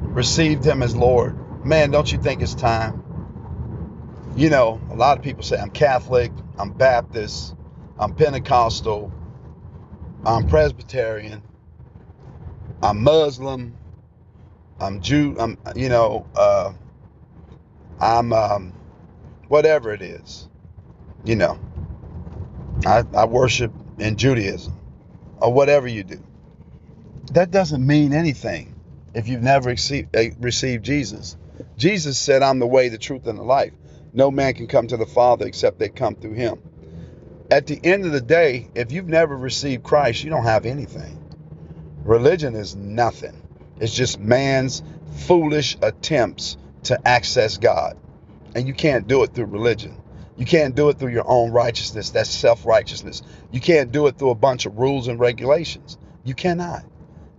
received 0.00 0.64
Him 0.64 0.82
as 0.82 0.96
Lord, 0.96 1.36
man, 1.64 1.90
don't 1.90 2.10
you 2.12 2.18
think 2.18 2.42
it's 2.42 2.54
time? 2.54 3.02
You 4.36 4.50
know, 4.50 4.80
a 4.90 4.94
lot 4.94 5.18
of 5.18 5.24
people 5.24 5.42
say, 5.42 5.58
I'm 5.58 5.70
Catholic, 5.70 6.32
I'm 6.58 6.72
Baptist, 6.72 7.54
I'm 7.98 8.14
Pentecostal, 8.14 9.12
I'm 10.24 10.48
Presbyterian, 10.48 11.42
I'm 12.82 13.02
Muslim, 13.02 13.76
I'm 14.80 15.00
Jew, 15.02 15.36
I'm, 15.38 15.58
you 15.76 15.88
know, 15.88 16.26
uh, 16.34 16.72
I'm 18.00 18.32
um, 18.32 18.72
whatever 19.48 19.92
it 19.92 20.02
is, 20.02 20.48
you 21.24 21.36
know. 21.36 21.58
I, 22.86 23.04
I 23.14 23.24
worship 23.26 23.72
in 23.98 24.16
Judaism 24.16 24.76
or 25.40 25.52
whatever 25.52 25.86
you 25.86 26.04
do. 26.04 26.22
That 27.32 27.50
doesn't 27.50 27.86
mean 27.86 28.12
anything 28.12 28.74
if 29.14 29.28
you've 29.28 29.42
never 29.42 29.70
received, 29.70 30.14
eh, 30.14 30.30
received 30.40 30.84
Jesus. 30.84 31.36
Jesus 31.76 32.18
said, 32.18 32.42
I'm 32.42 32.58
the 32.58 32.66
way, 32.66 32.88
the 32.88 32.98
truth, 32.98 33.26
and 33.26 33.38
the 33.38 33.44
life. 33.44 33.72
No 34.12 34.30
man 34.30 34.54
can 34.54 34.66
come 34.66 34.86
to 34.88 34.96
the 34.96 35.06
Father 35.06 35.46
except 35.46 35.78
they 35.78 35.88
come 35.88 36.16
through 36.16 36.34
him. 36.34 36.60
At 37.50 37.66
the 37.66 37.80
end 37.84 38.04
of 38.04 38.12
the 38.12 38.20
day, 38.20 38.68
if 38.74 38.92
you've 38.92 39.08
never 39.08 39.36
received 39.36 39.82
Christ, 39.82 40.24
you 40.24 40.30
don't 40.30 40.44
have 40.44 40.66
anything. 40.66 41.18
Religion 42.04 42.54
is 42.54 42.74
nothing. 42.74 43.40
It's 43.80 43.94
just 43.94 44.18
man's 44.18 44.82
foolish 45.26 45.76
attempts 45.82 46.56
to 46.84 47.00
access 47.06 47.58
God. 47.58 47.96
And 48.54 48.66
you 48.66 48.74
can't 48.74 49.06
do 49.06 49.22
it 49.22 49.34
through 49.34 49.46
religion. 49.46 49.96
You 50.42 50.46
can't 50.46 50.74
do 50.74 50.88
it 50.88 50.98
through 50.98 51.12
your 51.12 51.28
own 51.28 51.52
righteousness. 51.52 52.10
That's 52.10 52.28
self 52.28 52.66
righteousness. 52.66 53.22
You 53.52 53.60
can't 53.60 53.92
do 53.92 54.08
it 54.08 54.18
through 54.18 54.30
a 54.30 54.34
bunch 54.34 54.66
of 54.66 54.76
rules 54.76 55.06
and 55.06 55.20
regulations. 55.20 55.98
You 56.24 56.34
cannot. 56.34 56.84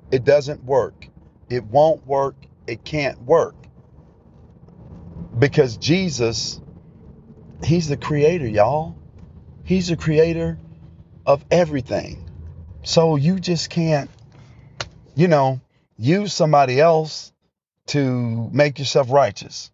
It 0.10 0.24
doesn't 0.24 0.64
work. 0.64 1.10
It 1.50 1.66
won't 1.66 2.08
work. 2.08 2.38
It 2.66 2.86
can't 2.86 3.22
work. 3.24 3.56
Because 5.38 5.76
Jesus, 5.76 6.62
He's 7.62 7.90
the 7.90 7.98
creator, 7.98 8.48
y'all. 8.48 8.96
He's 9.66 9.90
the 9.90 9.98
creator 9.98 10.58
of 11.26 11.44
everything. 11.52 12.24
So 12.84 13.18
you 13.18 13.38
just 13.38 13.70
can't, 13.70 14.10
you 15.14 15.28
know, 15.28 15.60
use 15.98 16.32
somebody 16.32 16.80
else 16.80 17.34
to 17.88 18.50
make 18.54 18.80
yourself 18.80 19.12
righteous. 19.12 19.73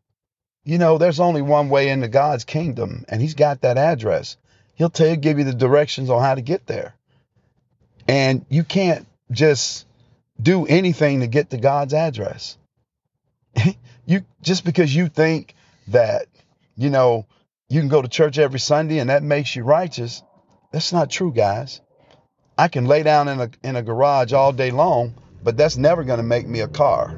You 0.63 0.77
know, 0.77 0.97
there's 0.97 1.19
only 1.19 1.41
one 1.41 1.69
way 1.69 1.89
into 1.89 2.07
God's 2.07 2.43
kingdom, 2.43 3.05
and 3.07 3.21
He's 3.21 3.33
got 3.33 3.61
that 3.61 3.77
address. 3.77 4.37
He'll 4.75 4.89
tell 4.89 5.09
you, 5.09 5.15
give 5.15 5.39
you 5.39 5.45
the 5.45 5.53
directions 5.53 6.09
on 6.09 6.21
how 6.21 6.35
to 6.35 6.41
get 6.41 6.65
there. 6.65 6.95
And 8.07 8.45
you 8.49 8.63
can't 8.63 9.07
just 9.31 9.85
do 10.41 10.65
anything 10.65 11.19
to 11.19 11.27
get 11.27 11.49
to 11.49 11.57
God's 11.57 11.93
address. 11.93 12.57
you 14.05 14.21
just 14.41 14.63
because 14.63 14.95
you 14.95 15.09
think 15.09 15.53
that, 15.89 16.27
you 16.75 16.89
know, 16.89 17.25
you 17.67 17.79
can 17.81 17.89
go 17.89 18.01
to 18.01 18.07
church 18.07 18.37
every 18.37 18.59
Sunday 18.59 18.99
and 18.99 19.09
that 19.09 19.21
makes 19.21 19.55
you 19.55 19.63
righteous, 19.63 20.23
that's 20.71 20.93
not 20.93 21.09
true, 21.09 21.31
guys. 21.31 21.81
I 22.57 22.67
can 22.67 22.85
lay 22.85 23.03
down 23.03 23.27
in 23.27 23.39
a 23.39 23.49
in 23.63 23.75
a 23.75 23.81
garage 23.81 24.33
all 24.33 24.51
day 24.51 24.71
long, 24.71 25.13
but 25.43 25.55
that's 25.55 25.77
never 25.77 26.03
going 26.03 26.17
to 26.17 26.23
make 26.23 26.47
me 26.47 26.61
a 26.61 26.67
car 26.67 27.15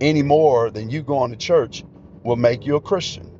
any 0.00 0.22
more 0.22 0.70
than 0.70 0.90
you 0.90 1.02
going 1.02 1.30
to 1.30 1.36
church 1.36 1.84
will 2.24 2.36
make 2.36 2.66
you 2.66 2.76
a 2.76 2.80
Christian. 2.80 3.30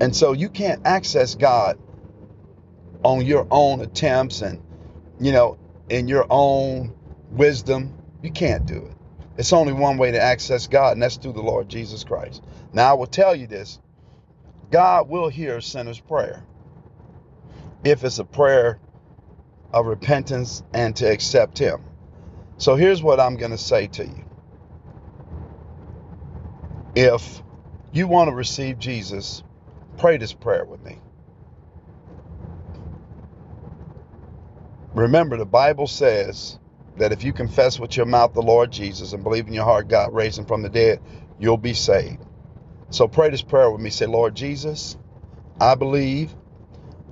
And 0.00 0.14
so 0.14 0.32
you 0.32 0.48
can't 0.48 0.86
access 0.86 1.34
God 1.34 1.78
on 3.04 3.24
your 3.26 3.46
own 3.50 3.80
attempts 3.80 4.42
and, 4.42 4.60
you 5.20 5.32
know, 5.32 5.58
in 5.88 6.08
your 6.08 6.26
own 6.30 6.94
wisdom. 7.30 7.94
You 8.22 8.30
can't 8.32 8.66
do 8.66 8.76
it. 8.76 8.96
It's 9.38 9.52
only 9.52 9.72
one 9.72 9.98
way 9.98 10.12
to 10.12 10.20
access 10.20 10.66
God, 10.68 10.92
and 10.92 11.02
that's 11.02 11.16
through 11.16 11.32
the 11.32 11.42
Lord 11.42 11.68
Jesus 11.68 12.04
Christ. 12.04 12.42
Now, 12.72 12.90
I 12.90 12.94
will 12.94 13.06
tell 13.06 13.34
you 13.34 13.46
this 13.46 13.80
God 14.70 15.08
will 15.08 15.28
hear 15.28 15.58
a 15.58 15.62
sinner's 15.62 16.00
prayer 16.00 16.44
if 17.84 18.04
it's 18.04 18.18
a 18.18 18.24
prayer 18.24 18.78
of 19.72 19.86
repentance 19.86 20.62
and 20.74 20.94
to 20.96 21.10
accept 21.10 21.58
Him. 21.58 21.82
So 22.58 22.76
here's 22.76 23.02
what 23.02 23.20
I'm 23.20 23.36
going 23.36 23.50
to 23.52 23.58
say 23.58 23.88
to 23.88 24.04
you. 24.06 24.24
If 26.94 27.42
you 27.92 28.08
want 28.08 28.28
to 28.30 28.34
receive 28.34 28.78
Jesus, 28.78 29.42
pray 29.98 30.16
this 30.16 30.32
prayer 30.32 30.64
with 30.64 30.82
me. 30.84 30.98
Remember, 34.94 35.36
the 35.36 35.46
Bible 35.46 35.86
says 35.86 36.58
that 36.98 37.12
if 37.12 37.24
you 37.24 37.32
confess 37.32 37.80
with 37.80 37.96
your 37.96 38.06
mouth 38.06 38.34
the 38.34 38.42
Lord 38.42 38.70
Jesus 38.70 39.12
and 39.12 39.22
believe 39.22 39.46
in 39.46 39.54
your 39.54 39.64
heart 39.64 39.88
God 39.88 40.12
raised 40.12 40.38
him 40.38 40.46
from 40.46 40.62
the 40.62 40.68
dead, 40.68 41.00
you'll 41.38 41.56
be 41.56 41.74
saved. 41.74 42.18
So 42.90 43.08
pray 43.08 43.30
this 43.30 43.42
prayer 43.42 43.70
with 43.70 43.80
me. 43.80 43.90
Say, 43.90 44.06
Lord 44.06 44.34
Jesus, 44.34 44.96
I 45.60 45.74
believe 45.74 46.34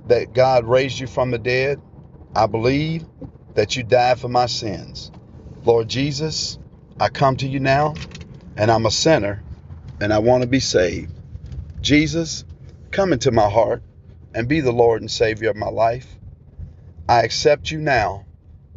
that 0.07 0.33
God 0.33 0.65
raised 0.65 0.99
you 0.99 1.07
from 1.07 1.31
the 1.31 1.39
dead. 1.39 1.81
I 2.35 2.45
believe 2.45 3.05
that 3.55 3.75
you 3.75 3.83
died 3.83 4.19
for 4.19 4.29
my 4.29 4.45
sins. 4.45 5.11
Lord 5.63 5.87
Jesus, 5.87 6.59
I 6.99 7.09
come 7.09 7.37
to 7.37 7.47
you 7.47 7.59
now, 7.59 7.95
and 8.55 8.71
I'm 8.71 8.85
a 8.85 8.91
sinner 8.91 9.43
and 10.01 10.11
I 10.11 10.19
want 10.19 10.41
to 10.41 10.47
be 10.47 10.59
saved. 10.59 11.11
Jesus, 11.81 12.43
come 12.89 13.13
into 13.13 13.31
my 13.31 13.49
heart 13.49 13.83
and 14.33 14.47
be 14.47 14.59
the 14.59 14.71
Lord 14.71 15.01
and 15.01 15.11
Savior 15.11 15.51
of 15.51 15.55
my 15.55 15.69
life. 15.69 16.07
I 17.07 17.21
accept 17.21 17.69
you 17.69 17.79
now, 17.79 18.25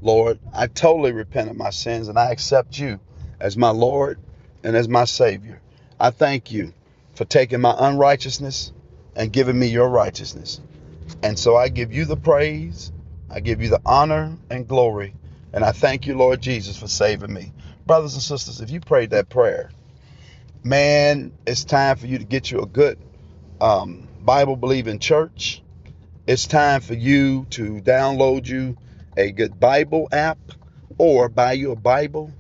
Lord. 0.02 0.38
I 0.52 0.66
totally 0.66 1.12
repent 1.12 1.50
of 1.50 1.56
my 1.56 1.70
sins 1.70 2.08
and 2.08 2.18
I 2.18 2.30
accept 2.30 2.78
you 2.78 3.00
as 3.40 3.56
my 3.56 3.70
Lord 3.70 4.18
and 4.62 4.76
as 4.76 4.88
my 4.88 5.04
Savior. 5.04 5.60
I 5.98 6.10
thank 6.10 6.52
you 6.52 6.74
for 7.14 7.24
taking 7.24 7.60
my 7.62 7.74
unrighteousness 7.78 8.72
and 9.16 9.32
giving 9.32 9.58
me 9.58 9.68
your 9.68 9.88
righteousness. 9.88 10.60
And 11.22 11.38
so 11.38 11.56
I 11.56 11.68
give 11.68 11.92
you 11.92 12.04
the 12.04 12.16
praise, 12.18 12.92
I 13.30 13.40
give 13.40 13.62
you 13.62 13.70
the 13.70 13.80
honor 13.86 14.36
and 14.50 14.68
glory, 14.68 15.14
and 15.54 15.64
I 15.64 15.72
thank 15.72 16.06
you, 16.06 16.16
Lord 16.18 16.42
Jesus, 16.42 16.76
for 16.76 16.88
saving 16.88 17.32
me. 17.32 17.52
Brothers 17.86 18.14
and 18.14 18.22
sisters, 18.22 18.60
if 18.60 18.70
you 18.70 18.80
prayed 18.80 19.10
that 19.10 19.30
prayer, 19.30 19.70
man, 20.64 21.32
it's 21.46 21.64
time 21.64 21.96
for 21.96 22.06
you 22.06 22.18
to 22.18 22.24
get 22.24 22.50
you 22.50 22.60
a 22.60 22.66
good 22.66 22.98
um, 23.60 24.08
Bible 24.24 24.56
believing 24.56 24.98
church 24.98 25.62
it's 26.26 26.46
time 26.46 26.80
for 26.80 26.94
you 26.94 27.46
to 27.50 27.82
download 27.82 28.46
you 28.46 28.78
a 29.14 29.30
good 29.30 29.60
Bible 29.60 30.08
app 30.10 30.38
or 30.96 31.28
buy 31.28 31.52
you 31.52 31.70
a 31.72 31.76
Bible. 31.76 32.32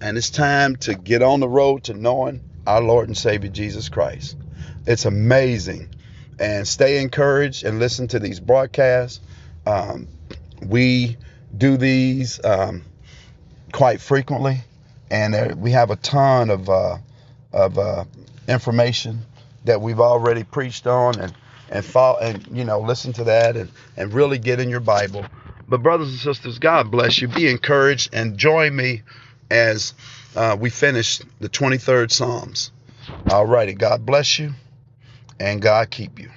And 0.00 0.16
it's 0.16 0.30
time 0.30 0.76
to 0.76 0.94
get 0.94 1.22
on 1.22 1.40
the 1.40 1.48
road 1.48 1.84
to 1.84 1.94
knowing 1.94 2.40
our 2.66 2.80
Lord 2.80 3.08
and 3.08 3.16
Savior 3.16 3.50
Jesus 3.50 3.90
Christ. 3.90 4.38
It's 4.86 5.04
amazing. 5.04 5.90
And 6.38 6.66
stay 6.66 7.02
encouraged 7.02 7.64
and 7.64 7.78
listen 7.78 8.08
to 8.08 8.18
these 8.18 8.40
broadcasts. 8.40 9.20
Um, 9.66 10.08
we 10.62 11.18
do 11.54 11.76
these 11.76 12.42
um, 12.42 12.84
quite 13.70 14.00
frequently, 14.00 14.62
and 15.10 15.34
there, 15.34 15.54
we 15.54 15.72
have 15.72 15.90
a 15.90 15.96
ton 15.96 16.48
of 16.48 16.70
uh, 16.70 16.96
of 17.52 17.78
uh, 17.78 18.04
information 18.48 19.20
that 19.64 19.80
we've 19.80 20.00
already 20.00 20.44
preached 20.44 20.86
on, 20.86 21.18
and 21.20 21.34
and 21.70 21.84
follow, 21.84 22.18
and 22.18 22.46
you 22.52 22.64
know 22.64 22.80
listen 22.80 23.12
to 23.14 23.24
that, 23.24 23.56
and 23.56 23.70
and 23.96 24.12
really 24.12 24.38
get 24.38 24.60
in 24.60 24.68
your 24.68 24.80
Bible. 24.80 25.24
But 25.68 25.82
brothers 25.82 26.10
and 26.10 26.18
sisters, 26.18 26.58
God 26.58 26.90
bless 26.90 27.20
you. 27.20 27.28
Be 27.28 27.48
encouraged 27.48 28.10
and 28.12 28.36
join 28.36 28.74
me 28.74 29.02
as 29.50 29.94
uh, 30.34 30.56
we 30.58 30.70
finish 30.70 31.20
the 31.40 31.48
23rd 31.48 32.10
Psalms. 32.10 32.72
All 33.30 33.46
righty. 33.46 33.74
God 33.74 34.04
bless 34.04 34.38
you 34.38 34.52
and 35.38 35.62
God 35.62 35.90
keep 35.90 36.18
you. 36.18 36.30